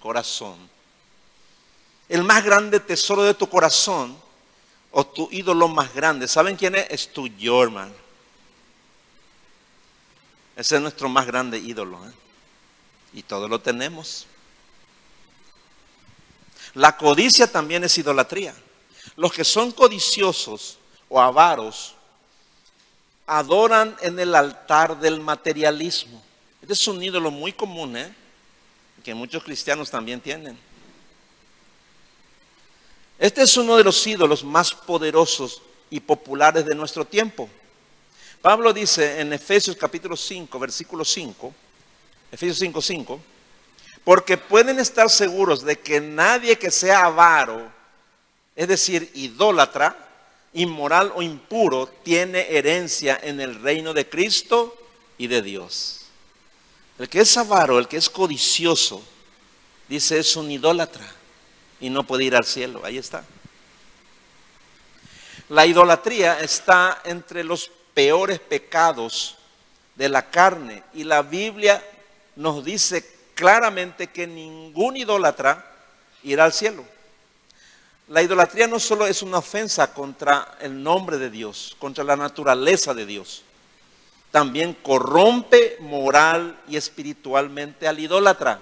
corazón 0.00 0.56
el 2.08 2.22
más 2.22 2.42
grande 2.42 2.80
tesoro 2.80 3.24
de 3.24 3.34
tu 3.34 3.46
corazón 3.46 4.16
o 4.90 5.04
tu 5.06 5.28
ídolo 5.30 5.68
más 5.68 5.92
grande. 5.92 6.28
¿Saben 6.28 6.56
quién 6.56 6.76
es? 6.76 6.86
Es 6.88 7.12
tu 7.12 7.26
yo, 7.26 7.62
hermano. 7.62 7.92
Ese 10.56 10.76
es 10.76 10.80
nuestro 10.80 11.10
más 11.10 11.26
grande 11.26 11.58
ídolo. 11.58 11.98
¿eh? 12.08 12.12
Y 13.12 13.22
todo 13.22 13.48
lo 13.48 13.60
tenemos. 13.60 14.26
La 16.76 16.94
codicia 16.94 17.50
también 17.50 17.84
es 17.84 17.96
idolatría. 17.96 18.54
Los 19.16 19.32
que 19.32 19.44
son 19.44 19.72
codiciosos 19.72 20.76
o 21.08 21.18
avaros 21.18 21.94
adoran 23.26 23.96
en 24.02 24.18
el 24.18 24.34
altar 24.34 25.00
del 25.00 25.20
materialismo. 25.20 26.22
Este 26.60 26.74
es 26.74 26.86
un 26.86 27.02
ídolo 27.02 27.30
muy 27.30 27.54
común, 27.54 27.96
¿eh? 27.96 28.14
que 29.02 29.14
muchos 29.14 29.42
cristianos 29.42 29.90
también 29.90 30.20
tienen. 30.20 30.58
Este 33.18 33.40
es 33.40 33.56
uno 33.56 33.78
de 33.78 33.84
los 33.84 34.06
ídolos 34.06 34.44
más 34.44 34.74
poderosos 34.74 35.62
y 35.88 36.00
populares 36.00 36.66
de 36.66 36.74
nuestro 36.74 37.06
tiempo. 37.06 37.48
Pablo 38.42 38.74
dice 38.74 39.18
en 39.22 39.32
Efesios 39.32 39.76
capítulo 39.76 40.14
5, 40.14 40.58
versículo 40.58 41.06
5, 41.06 41.54
Efesios 42.32 42.58
5, 42.58 42.82
5, 42.82 43.20
porque 44.06 44.38
pueden 44.38 44.78
estar 44.78 45.10
seguros 45.10 45.64
de 45.64 45.80
que 45.80 46.00
nadie 46.00 46.56
que 46.56 46.70
sea 46.70 47.06
avaro, 47.06 47.72
es 48.54 48.68
decir, 48.68 49.10
idólatra, 49.14 49.96
inmoral 50.52 51.12
o 51.16 51.22
impuro, 51.22 51.88
tiene 52.04 52.56
herencia 52.56 53.18
en 53.20 53.40
el 53.40 53.60
reino 53.60 53.92
de 53.92 54.08
Cristo 54.08 54.76
y 55.18 55.26
de 55.26 55.42
Dios. 55.42 56.02
El 57.00 57.08
que 57.08 57.18
es 57.18 57.36
avaro, 57.36 57.80
el 57.80 57.88
que 57.88 57.96
es 57.96 58.08
codicioso, 58.08 59.02
dice 59.88 60.20
es 60.20 60.36
un 60.36 60.52
idólatra 60.52 61.12
y 61.80 61.90
no 61.90 62.06
puede 62.06 62.22
ir 62.22 62.36
al 62.36 62.44
cielo. 62.44 62.82
Ahí 62.84 62.98
está. 62.98 63.24
La 65.48 65.66
idolatría 65.66 66.38
está 66.38 67.02
entre 67.02 67.42
los 67.42 67.72
peores 67.92 68.38
pecados 68.38 69.36
de 69.96 70.08
la 70.08 70.30
carne 70.30 70.84
y 70.94 71.02
la 71.02 71.22
Biblia 71.22 71.84
nos 72.36 72.64
dice 72.64 73.15
claramente 73.36 74.08
que 74.08 74.26
ningún 74.26 74.96
idólatra 74.96 75.64
irá 76.24 76.44
al 76.44 76.52
cielo. 76.52 76.84
La 78.08 78.22
idolatría 78.22 78.66
no 78.66 78.80
solo 78.80 79.06
es 79.06 79.22
una 79.22 79.38
ofensa 79.38 79.92
contra 79.92 80.56
el 80.60 80.82
nombre 80.82 81.18
de 81.18 81.28
Dios, 81.28 81.76
contra 81.78 82.02
la 82.02 82.16
naturaleza 82.16 82.94
de 82.94 83.04
Dios, 83.04 83.42
también 84.32 84.74
corrompe 84.74 85.76
moral 85.80 86.58
y 86.66 86.76
espiritualmente 86.76 87.86
al 87.86 88.00
idólatra. 88.00 88.60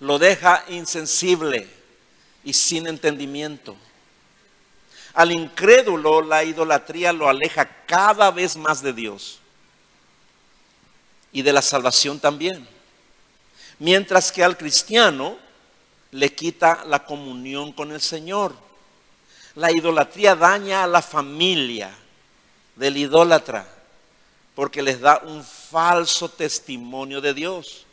lo 0.00 0.18
deja 0.18 0.64
insensible 0.68 1.68
y 2.42 2.54
sin 2.54 2.86
entendimiento. 2.86 3.76
Al 5.12 5.30
incrédulo 5.30 6.22
la 6.22 6.42
idolatría 6.42 7.12
lo 7.12 7.28
aleja 7.28 7.66
cada 7.86 8.30
vez 8.30 8.56
más 8.56 8.80
de 8.80 8.94
Dios 8.94 9.40
y 11.32 11.42
de 11.42 11.52
la 11.52 11.60
salvación 11.60 12.18
también. 12.18 12.66
Mientras 13.80 14.30
que 14.30 14.44
al 14.44 14.56
cristiano 14.56 15.36
le 16.12 16.34
quita 16.34 16.84
la 16.86 17.04
comunión 17.04 17.72
con 17.72 17.92
el 17.92 18.00
Señor. 18.00 18.54
La 19.54 19.70
idolatría 19.70 20.34
daña 20.34 20.84
a 20.84 20.86
la 20.86 21.02
familia 21.02 21.90
del 22.76 22.96
idólatra 22.96 23.66
porque 24.54 24.82
les 24.82 25.00
da 25.00 25.20
un 25.24 25.44
falso 25.44 26.28
testimonio 26.28 27.20
de 27.20 27.34
Dios. 27.34 27.86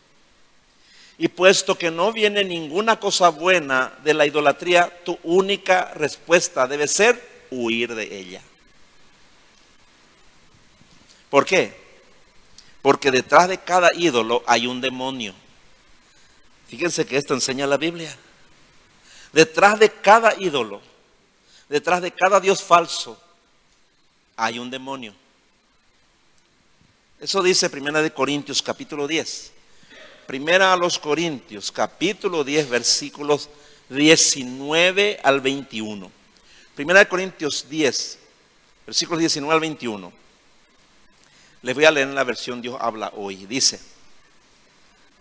Y 1.17 1.29
puesto 1.29 1.77
que 1.77 1.89
no 1.89 2.11
viene 2.11 2.43
ninguna 2.43 2.99
cosa 2.99 3.29
buena 3.29 3.93
de 4.03 4.13
la 4.13 4.25
idolatría, 4.25 5.03
tu 5.03 5.17
única 5.23 5.91
respuesta 5.93 6.67
debe 6.67 6.87
ser 6.87 7.45
huir 7.49 7.95
de 7.95 8.19
ella. 8.19 8.41
¿Por 11.29 11.45
qué? 11.45 11.75
Porque 12.81 13.09
detrás 13.09 13.47
de 13.47 13.57
cada 13.57 13.89
ídolo 13.95 14.43
hay 14.45 14.67
un 14.67 14.79
demonio. 14.79 15.33
Fíjense 16.67 17.05
que 17.05 17.17
esto 17.17 17.33
enseña 17.33 17.65
la 17.65 17.77
Biblia. 17.77 18.15
Detrás 19.31 19.79
de 19.79 19.89
cada 19.89 20.35
ídolo, 20.39 20.81
detrás 21.69 22.01
de 22.01 22.11
cada 22.11 22.39
Dios 22.39 22.63
falso, 22.63 23.19
hay 24.35 24.59
un 24.59 24.69
demonio. 24.69 25.13
Eso 27.19 27.41
dice 27.41 27.69
Primera 27.69 28.01
de 28.01 28.11
Corintios 28.11 28.61
capítulo 28.61 29.07
10. 29.07 29.53
Primera 30.27 30.73
a 30.73 30.77
los 30.77 30.99
Corintios 30.99 31.71
capítulo 31.71 32.43
10 32.43 32.69
versículos 32.69 33.49
19 33.89 35.19
al 35.23 35.41
21. 35.41 36.11
Primera 36.75 36.99
de 36.99 37.07
Corintios 37.07 37.67
10 37.69 38.19
versículos 38.85 39.19
19 39.19 39.53
al 39.53 39.59
21. 39.61 40.13
Les 41.63 41.75
voy 41.75 41.85
a 41.85 41.91
leer 41.91 42.07
en 42.07 42.15
la 42.15 42.23
versión 42.23 42.61
Dios 42.61 42.77
habla 42.79 43.11
hoy. 43.15 43.45
Dice, 43.47 43.79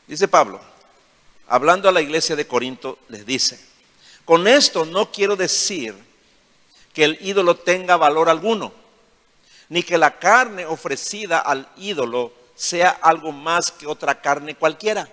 dice 0.06 0.28
Pablo, 0.28 0.60
hablando 1.48 1.88
a 1.88 1.92
la 1.92 2.00
iglesia 2.00 2.36
de 2.36 2.46
Corinto, 2.46 2.98
les 3.08 3.24
dice, 3.26 3.58
con 4.24 4.48
esto 4.48 4.84
no 4.84 5.10
quiero 5.12 5.36
decir 5.36 5.94
que 6.92 7.04
el 7.04 7.18
ídolo 7.20 7.56
tenga 7.56 7.96
valor 7.96 8.28
alguno 8.28 8.72
ni 9.68 9.82
que 9.82 9.98
la 9.98 10.18
carne 10.18 10.64
ofrecida 10.66 11.38
al 11.38 11.68
ídolo 11.76 12.32
sea 12.54 12.90
algo 12.90 13.32
más 13.32 13.72
que 13.72 13.86
otra 13.86 14.20
carne 14.20 14.54
cualquiera. 14.54 15.08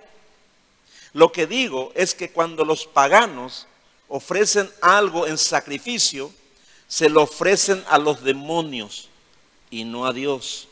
Lo 1.12 1.32
que 1.32 1.46
digo 1.46 1.92
es 1.94 2.14
que 2.14 2.30
cuando 2.30 2.64
los 2.64 2.86
paganos 2.86 3.66
ofrecen 4.08 4.70
algo 4.80 5.26
en 5.26 5.38
sacrificio, 5.38 6.32
se 6.88 7.08
lo 7.08 7.22
ofrecen 7.22 7.82
a 7.88 7.98
los 7.98 8.22
demonios 8.22 9.08
y 9.70 9.84
no 9.84 10.06
a 10.06 10.12
Dios. 10.12 10.68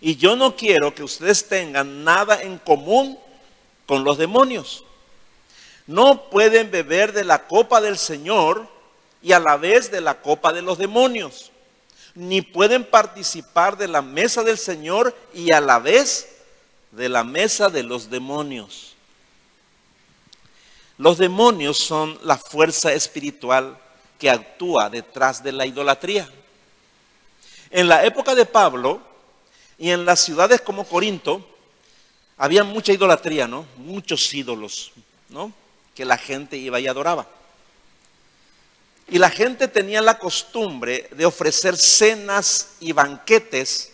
Y 0.00 0.16
yo 0.16 0.36
no 0.36 0.56
quiero 0.56 0.94
que 0.94 1.02
ustedes 1.02 1.48
tengan 1.48 2.04
nada 2.04 2.42
en 2.42 2.58
común 2.58 3.18
con 3.92 4.04
los 4.04 4.16
demonios. 4.16 4.84
No 5.86 6.30
pueden 6.30 6.70
beber 6.70 7.12
de 7.12 7.24
la 7.24 7.46
copa 7.46 7.78
del 7.82 7.98
Señor 7.98 8.66
y 9.20 9.32
a 9.32 9.38
la 9.38 9.58
vez 9.58 9.90
de 9.90 10.00
la 10.00 10.22
copa 10.22 10.50
de 10.54 10.62
los 10.62 10.78
demonios 10.78 11.52
ni 12.14 12.40
pueden 12.40 12.84
participar 12.84 13.76
de 13.76 13.88
la 13.88 14.00
mesa 14.00 14.42
del 14.42 14.56
Señor 14.56 15.14
y 15.34 15.52
a 15.52 15.60
la 15.60 15.78
vez 15.78 16.36
de 16.90 17.10
la 17.10 17.22
mesa 17.22 17.68
de 17.68 17.82
los 17.82 18.08
demonios. 18.08 18.94
Los 20.96 21.18
demonios 21.18 21.76
son 21.76 22.18
la 22.22 22.38
fuerza 22.38 22.94
espiritual 22.94 23.76
que 24.18 24.30
actúa 24.30 24.88
detrás 24.88 25.42
de 25.42 25.52
la 25.52 25.66
idolatría. 25.66 26.26
En 27.70 27.88
la 27.88 28.06
época 28.06 28.34
de 28.34 28.46
Pablo 28.46 29.02
y 29.76 29.90
en 29.90 30.06
las 30.06 30.20
ciudades 30.20 30.62
como 30.62 30.84
Corinto, 30.84 31.51
había 32.42 32.64
mucha 32.64 32.92
idolatría, 32.92 33.46
¿no? 33.46 33.64
Muchos 33.76 34.34
ídolos, 34.34 34.90
¿no? 35.28 35.52
Que 35.94 36.04
la 36.04 36.18
gente 36.18 36.56
iba 36.56 36.80
y 36.80 36.88
adoraba. 36.88 37.24
Y 39.06 39.18
la 39.18 39.30
gente 39.30 39.68
tenía 39.68 40.00
la 40.00 40.18
costumbre 40.18 41.08
de 41.12 41.24
ofrecer 41.24 41.76
cenas 41.76 42.70
y 42.80 42.90
banquetes 42.90 43.92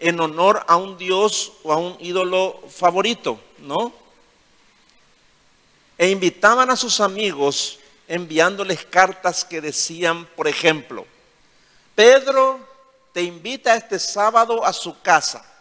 en 0.00 0.18
honor 0.18 0.64
a 0.66 0.74
un 0.74 0.98
dios 0.98 1.52
o 1.62 1.72
a 1.72 1.76
un 1.76 1.96
ídolo 2.00 2.60
favorito, 2.68 3.38
¿no? 3.58 3.92
E 5.96 6.10
invitaban 6.10 6.68
a 6.70 6.76
sus 6.76 6.98
amigos 6.98 7.78
enviándoles 8.08 8.84
cartas 8.84 9.44
que 9.44 9.60
decían, 9.60 10.26
por 10.34 10.48
ejemplo, 10.48 11.06
Pedro 11.94 12.58
te 13.12 13.22
invita 13.22 13.76
este 13.76 14.00
sábado 14.00 14.66
a 14.66 14.72
su 14.72 15.00
casa 15.02 15.52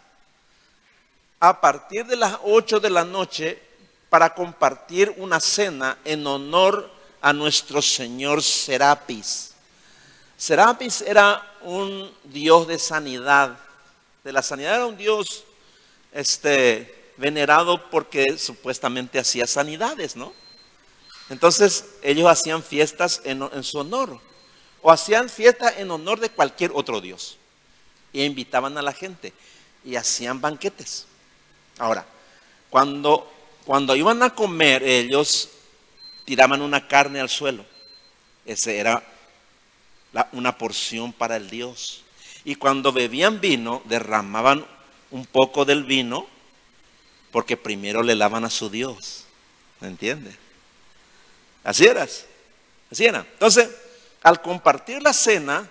a 1.50 1.62
partir 1.62 2.06
de 2.06 2.16
las 2.16 2.38
8 2.44 2.80
de 2.80 2.90
la 2.90 3.04
noche 3.06 3.62
para 4.10 4.34
compartir 4.34 5.14
una 5.18 5.40
cena 5.40 5.98
en 6.04 6.26
honor 6.26 6.90
a 7.22 7.34
nuestro 7.34 7.82
Señor 7.82 8.42
Serapis. 8.42 9.52
Serapis 10.38 11.02
era 11.02 11.56
un 11.62 12.12
dios 12.24 12.68
de 12.68 12.80
sanidad. 12.80 13.58
De 14.24 14.32
la 14.32 14.42
sanidad 14.42 14.76
era 14.76 14.86
un 14.88 14.98
dios 14.98 15.44
este, 16.12 17.12
venerado 17.18 17.90
porque 17.90 18.38
supuestamente 18.38 19.20
hacía 19.20 19.46
sanidades, 19.46 20.16
¿no? 20.16 20.34
Entonces 21.30 21.86
ellos 22.02 22.28
hacían 22.28 22.64
fiestas 22.64 23.22
en, 23.24 23.42
en 23.42 23.64
su 23.64 23.80
honor 23.80 24.20
o 24.82 24.92
hacían 24.92 25.30
fiestas 25.30 25.76
en 25.78 25.92
honor 25.92 26.20
de 26.20 26.30
cualquier 26.30 26.72
otro 26.74 27.02
dios 27.02 27.38
e 28.14 28.24
invitaban 28.24 28.78
a 28.78 28.82
la 28.82 28.94
gente 28.94 29.34
y 29.84 29.96
hacían 29.96 30.42
banquetes. 30.42 31.08
Ahora, 31.78 32.06
cuando, 32.70 33.32
cuando 33.66 33.96
iban 33.96 34.24
a 34.24 34.34
comer 34.34 34.84
ellos 34.84 35.50
tiraban 36.26 36.62
una 36.62 36.88
carne 36.88 37.20
al 37.20 37.30
suelo. 37.30 37.66
Esa 38.46 38.72
era 38.72 39.04
una 40.32 40.58
porción 40.58 41.14
para 41.14 41.38
el 41.38 41.50
Dios. 41.50 42.04
Y 42.44 42.56
cuando 42.56 42.92
bebían 42.92 43.40
vino, 43.40 43.82
derramaban 43.86 44.66
un 45.12 45.26
poco 45.26 45.66
del 45.66 45.84
vino, 45.84 46.28
porque 47.32 47.58
primero 47.58 48.04
le 48.04 48.16
lavan 48.16 48.46
a 48.46 48.50
su 48.50 48.70
Dios. 48.70 49.26
¿Me 49.80 49.88
entiende? 49.88 50.36
Así 51.64 51.86
eras. 51.86 52.26
Así 52.92 53.06
era. 53.06 53.26
Entonces, 53.34 53.70
al 54.22 54.42
compartir 54.42 55.02
la 55.02 55.14
cena, 55.14 55.70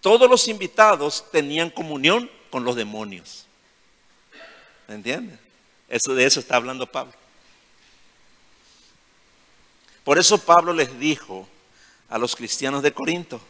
todos 0.00 0.28
los 0.28 0.48
invitados 0.48 1.24
tenían 1.30 1.70
comunión 1.70 2.30
con 2.50 2.64
los 2.64 2.76
demonios. 2.76 3.46
¿Me 4.88 4.94
entiende? 4.94 5.38
Eso 5.88 6.14
de 6.14 6.24
eso 6.24 6.40
está 6.40 6.56
hablando 6.56 6.86
Pablo. 6.86 7.12
Por 10.02 10.18
eso 10.18 10.38
Pablo 10.38 10.72
les 10.72 10.98
dijo 10.98 11.48
a 12.08 12.18
los 12.18 12.36
cristianos 12.36 12.82
de 12.82 12.92
Corinto, 12.92 13.40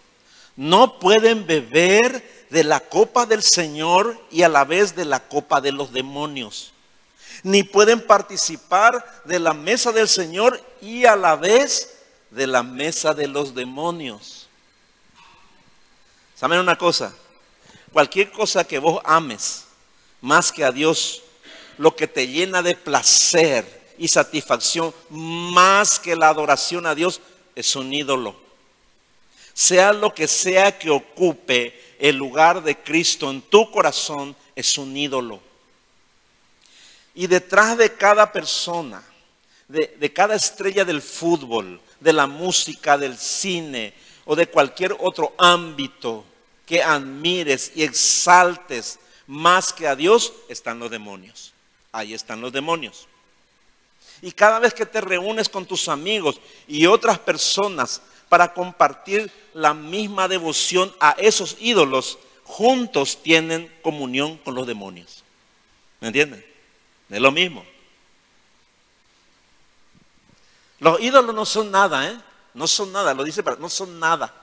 no 0.57 1.01
pueden 1.01 1.47
beber 1.47 2.47
de 2.51 2.63
la 2.63 2.79
copa 2.79 3.27
del 3.27 3.43
Señor 3.43 4.21
y 4.31 4.43
a 4.43 4.49
la 4.49 4.65
vez 4.65 4.95
de 4.95 5.05
la 5.05 5.27
copa 5.27 5.61
de 5.61 5.73
los 5.73 5.93
demonios. 5.93 6.73
Ni 7.43 7.65
pueden 7.65 8.01
participar 8.01 9.23
de 9.25 9.41
la 9.41 9.53
mesa 9.53 9.91
del 9.91 10.09
Señor 10.09 10.63
y 10.81 11.05
a 11.05 11.17
la 11.17 11.35
vez 11.35 11.99
de 12.31 12.47
la 12.47 12.63
mesa 12.63 13.15
de 13.15 13.27
los 13.27 13.55
demonios. 13.55 14.49
¿Saben 16.37 16.61
una 16.61 16.79
cosa? 16.79 17.13
Cualquier 17.93 18.31
cosa 18.31 18.65
que 18.65 18.79
vos 18.79 19.01
ames 19.05 19.65
más 20.21 20.51
que 20.51 20.65
a 20.65 20.73
Dios, 20.73 21.24
lo 21.79 21.95
que 21.97 22.09
te 22.09 22.27
llena 22.29 22.63
de 22.63 22.75
placer, 22.75 23.85
y 23.99 24.09
satisfacción 24.09 24.95
más 25.11 25.99
que 25.99 26.17
la 26.17 26.29
adoración 26.29 26.87
a 26.87 26.95
Dios 26.95 27.21
es 27.55 27.77
un 27.77 27.93
ídolo. 27.93 28.37
Sea 29.53 29.93
lo 29.93 30.13
que 30.13 30.27
sea 30.27 30.77
que 30.79 30.91
ocupe 30.91 31.97
el 31.99 32.17
lugar 32.17 32.63
de 32.63 32.77
Cristo 32.77 33.31
en 33.31 33.41
tu 33.43 33.71
corazón, 33.71 34.35
es 34.57 34.77
un 34.79 34.97
ídolo. 34.97 35.41
Y 37.15 37.29
detrás 37.29 37.79
de 37.79 37.95
cada 37.95 38.33
persona, 38.33 39.03
de, 39.69 39.97
de, 39.99 40.13
cada 40.13 40.35
estrella 40.35 40.85
del 40.85 41.01
fútbol, 41.01 41.81
de 42.01 42.13
la 42.13 42.27
música, 42.27 42.99
del 42.99 43.17
cine 43.17 43.95
o 44.25 44.35
de 44.35 44.49
cualquier 44.49 44.97
otro 44.99 45.33
ámbito 45.39 46.25
que 46.67 46.83
admires 46.83 47.71
y 47.77 47.85
exaltes 47.85 48.99
más 49.29 49.73
que 49.73 49.87
a 49.87 49.95
Dios, 49.95 50.33
están 50.49 50.81
los 50.81 50.91
demonios. 50.91 51.54
Ahí 51.95 52.13
están 52.13 52.41
los 52.41 52.53
demonios. 52.53 53.07
Y 54.21 54.33
cada 54.33 54.59
vez 54.59 54.75
que 54.75 54.85
te 54.85 55.01
reúnes 55.01 55.49
con 55.49 55.65
tus 55.65 55.89
amigos 55.89 56.41
y 56.67 56.87
otras 56.87 57.21
personas 57.21 58.03
para 58.29 58.53
compartir 58.53 59.31
la 59.53 59.75
misma 59.75 60.27
devoción 60.27 60.93
a 60.99 61.13
esos 61.13 61.57
ídolos, 61.61 62.19
juntos 62.43 63.23
tienen 63.23 63.73
comunión 63.81 64.39
con 64.39 64.57
los 64.57 64.67
demonios. 64.67 65.23
¿Me 66.01 66.09
entienden? 66.09 66.45
Es 67.09 67.21
lo 67.21 67.31
mismo. 67.31 67.65
Los 70.81 71.01
ídolos 71.01 71.33
no 71.33 71.47
son 71.47 71.71
nada, 71.71 72.09
¿eh? 72.11 72.21
No 72.55 72.67
son 72.67 72.91
nada, 72.91 73.15
lo 73.15 73.23
dice, 73.23 73.41
no 73.61 73.69
son 73.69 74.01
nada. 74.01 74.35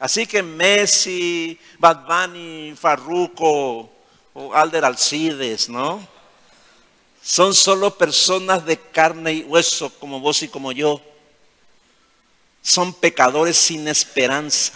Así 0.00 0.26
que 0.26 0.42
Messi, 0.42 1.56
Bad 1.78 2.04
Bunny, 2.04 2.74
Farruko 2.76 3.92
Alder 4.52 4.84
Alcides, 4.84 5.68
¿no? 5.68 6.13
Son 7.24 7.54
solo 7.54 7.96
personas 7.96 8.66
de 8.66 8.78
carne 8.78 9.32
y 9.32 9.42
hueso 9.44 9.88
como 9.98 10.20
vos 10.20 10.42
y 10.42 10.48
como 10.48 10.72
yo. 10.72 11.00
Son 12.60 12.92
pecadores 12.92 13.56
sin 13.56 13.88
esperanza. 13.88 14.74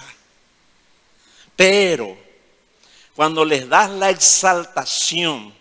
Pero 1.56 2.16
cuando 3.14 3.44
les 3.44 3.68
das 3.68 3.90
la 3.90 4.08
exaltación 4.08 5.52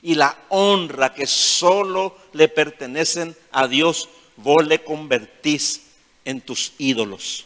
y 0.00 0.14
la 0.14 0.34
honra 0.48 1.12
que 1.12 1.26
solo 1.26 2.16
le 2.32 2.48
pertenecen 2.48 3.36
a 3.52 3.68
Dios, 3.68 4.08
vos 4.36 4.66
le 4.66 4.82
convertís 4.82 5.82
en 6.24 6.40
tus 6.40 6.72
ídolos 6.78 7.44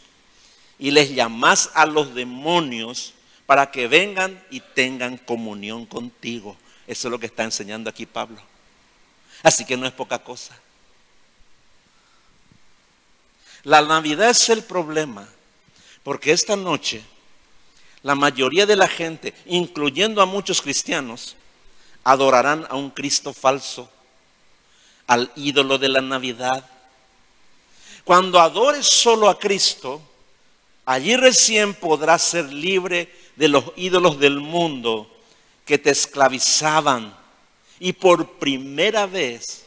y 0.77 0.91
les 0.91 1.13
llamás 1.13 1.69
a 1.73 1.85
los 1.85 2.15
demonios 2.15 3.13
para 3.45 3.71
que 3.71 3.89
vengan 3.89 4.41
y 4.49 4.61
tengan 4.61 5.17
comunión 5.17 5.85
contigo. 5.85 6.55
Eso 6.87 7.09
es 7.09 7.11
lo 7.11 7.19
que 7.19 7.25
está 7.25 7.43
enseñando 7.43 7.89
aquí 7.89 8.05
Pablo. 8.05 8.41
Así 9.43 9.65
que 9.65 9.77
no 9.77 9.87
es 9.87 9.93
poca 9.93 10.19
cosa. 10.19 10.57
La 13.63 13.81
Navidad 13.81 14.29
es 14.29 14.49
el 14.49 14.63
problema, 14.63 15.27
porque 16.03 16.31
esta 16.31 16.55
noche 16.55 17.03
la 18.01 18.15
mayoría 18.15 18.65
de 18.65 18.75
la 18.75 18.87
gente, 18.87 19.33
incluyendo 19.45 20.21
a 20.21 20.25
muchos 20.25 20.61
cristianos, 20.61 21.35
adorarán 22.03 22.65
a 22.69 22.75
un 22.75 22.91
Cristo 22.91 23.33
falso, 23.33 23.89
al 25.05 25.31
ídolo 25.35 25.77
de 25.77 25.89
la 25.89 26.01
Navidad. 26.01 26.65
Cuando 28.05 28.39
adores 28.39 28.85
solo 28.85 29.27
a 29.27 29.37
Cristo, 29.37 30.01
allí 30.85 31.17
recién 31.17 31.73
podrás 31.73 32.21
ser 32.21 32.51
libre 32.53 33.13
de 33.35 33.49
los 33.49 33.65
ídolos 33.75 34.17
del 34.17 34.39
mundo 34.39 35.11
que 35.65 35.77
te 35.77 35.89
esclavizaban. 35.89 37.18
Y 37.79 37.93
por 37.93 38.39
primera 38.39 39.05
vez 39.05 39.65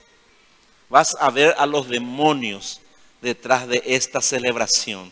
vas 0.88 1.16
a 1.18 1.30
ver 1.30 1.54
a 1.58 1.66
los 1.66 1.88
demonios 1.88 2.80
detrás 3.22 3.66
de 3.66 3.82
esta 3.86 4.20
celebración. 4.20 5.10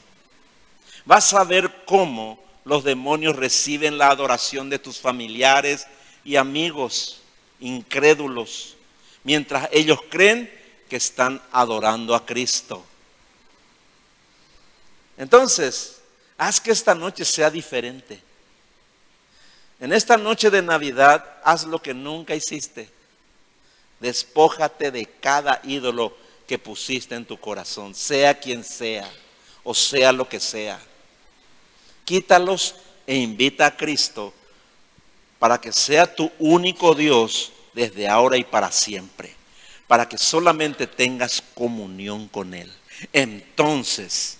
Vas 1.06 1.32
a 1.32 1.44
ver 1.44 1.84
cómo 1.86 2.38
los 2.64 2.84
demonios 2.84 3.36
reciben 3.36 3.96
la 3.96 4.10
adoración 4.10 4.68
de 4.68 4.78
tus 4.78 4.98
familiares 4.98 5.86
y 6.24 6.36
amigos 6.36 7.20
incrédulos, 7.60 8.76
mientras 9.24 9.68
ellos 9.72 9.98
creen 10.10 10.50
que 10.88 10.96
están 10.96 11.40
adorando 11.52 12.14
a 12.14 12.26
Cristo. 12.26 12.84
Entonces, 15.16 16.00
haz 16.36 16.60
que 16.60 16.72
esta 16.72 16.94
noche 16.94 17.24
sea 17.24 17.50
diferente. 17.50 18.20
En 19.80 19.92
esta 19.92 20.16
noche 20.16 20.50
de 20.50 20.62
Navidad, 20.62 21.24
haz 21.42 21.64
lo 21.64 21.80
que 21.80 21.94
nunca 21.94 22.34
hiciste. 22.34 22.88
Despójate 23.98 24.90
de 24.90 25.06
cada 25.06 25.60
ídolo 25.64 26.16
que 26.46 26.58
pusiste 26.58 27.14
en 27.14 27.24
tu 27.24 27.38
corazón, 27.38 27.94
sea 27.94 28.38
quien 28.38 28.64
sea, 28.64 29.10
o 29.62 29.74
sea 29.74 30.12
lo 30.12 30.28
que 30.28 30.40
sea 30.40 30.80
quítalos 32.10 32.74
e 33.06 33.14
invita 33.18 33.66
a 33.66 33.76
Cristo 33.76 34.34
para 35.38 35.60
que 35.60 35.70
sea 35.70 36.12
tu 36.12 36.32
único 36.40 36.96
Dios 36.96 37.52
desde 37.72 38.08
ahora 38.08 38.36
y 38.36 38.42
para 38.42 38.72
siempre, 38.72 39.32
para 39.86 40.08
que 40.08 40.18
solamente 40.18 40.88
tengas 40.88 41.40
comunión 41.54 42.26
con 42.26 42.52
Él. 42.52 42.68
Entonces, 43.12 44.38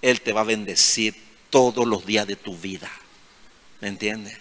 Él 0.00 0.20
te 0.20 0.32
va 0.32 0.42
a 0.42 0.44
bendecir 0.44 1.16
todos 1.50 1.84
los 1.88 2.06
días 2.06 2.24
de 2.24 2.36
tu 2.36 2.56
vida. 2.56 2.88
¿Me 3.80 3.88
entiendes? 3.88 4.38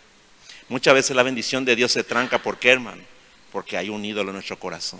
Muchas 0.69 0.93
veces 0.93 1.15
la 1.15 1.23
bendición 1.23 1.63
de 1.65 1.75
Dios 1.75 1.91
se 1.91 2.03
tranca. 2.03 2.41
¿Por 2.41 2.59
qué, 2.59 2.71
hermano? 2.71 3.01
Porque 3.51 3.77
hay 3.77 3.89
un 3.89 4.03
ídolo 4.03 4.29
en 4.29 4.35
nuestro 4.35 4.59
corazón. 4.59 4.99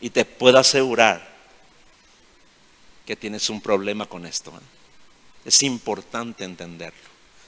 Y 0.00 0.10
te 0.10 0.24
puedo 0.24 0.58
asegurar 0.58 1.32
que 3.04 3.16
tienes 3.16 3.50
un 3.50 3.60
problema 3.60 4.06
con 4.06 4.26
esto. 4.26 4.52
Es 5.44 5.62
importante 5.62 6.44
entenderlo. 6.44 7.00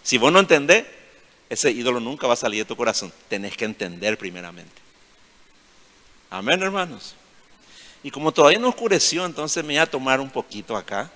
Si 0.03 0.19
vos 0.19 0.33
no 0.33 0.41
entendés, 0.41 0.85
ese 1.49 1.71
ídolo 1.71 2.01
nunca 2.01 2.27
va 2.27 2.35
a 2.35 2.37
salir 2.37 2.61
de 2.61 2.69
tu 2.69 2.77
corazón. 2.77 3.13
Tenés 3.29 3.57
que 3.57 3.65
entender 3.65 4.19
primeramente. 4.19 4.83
Amén, 6.31 6.61
hermanos. 6.63 7.15
Y 8.03 8.11
como 8.11 8.33
todavía 8.33 8.59
no 8.59 8.69
oscureció, 8.69 9.25
entonces 9.25 9.63
me 9.65 9.75
voy 9.75 9.79
a 9.79 9.87
tomar 9.87 10.21
un 10.21 10.31
poquito 10.31 10.77
acá. 10.77 11.11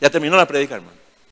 Ya 0.00 0.08
terminó 0.08 0.36
la 0.36 0.46
predica, 0.46 0.76
hermano. 0.76 1.03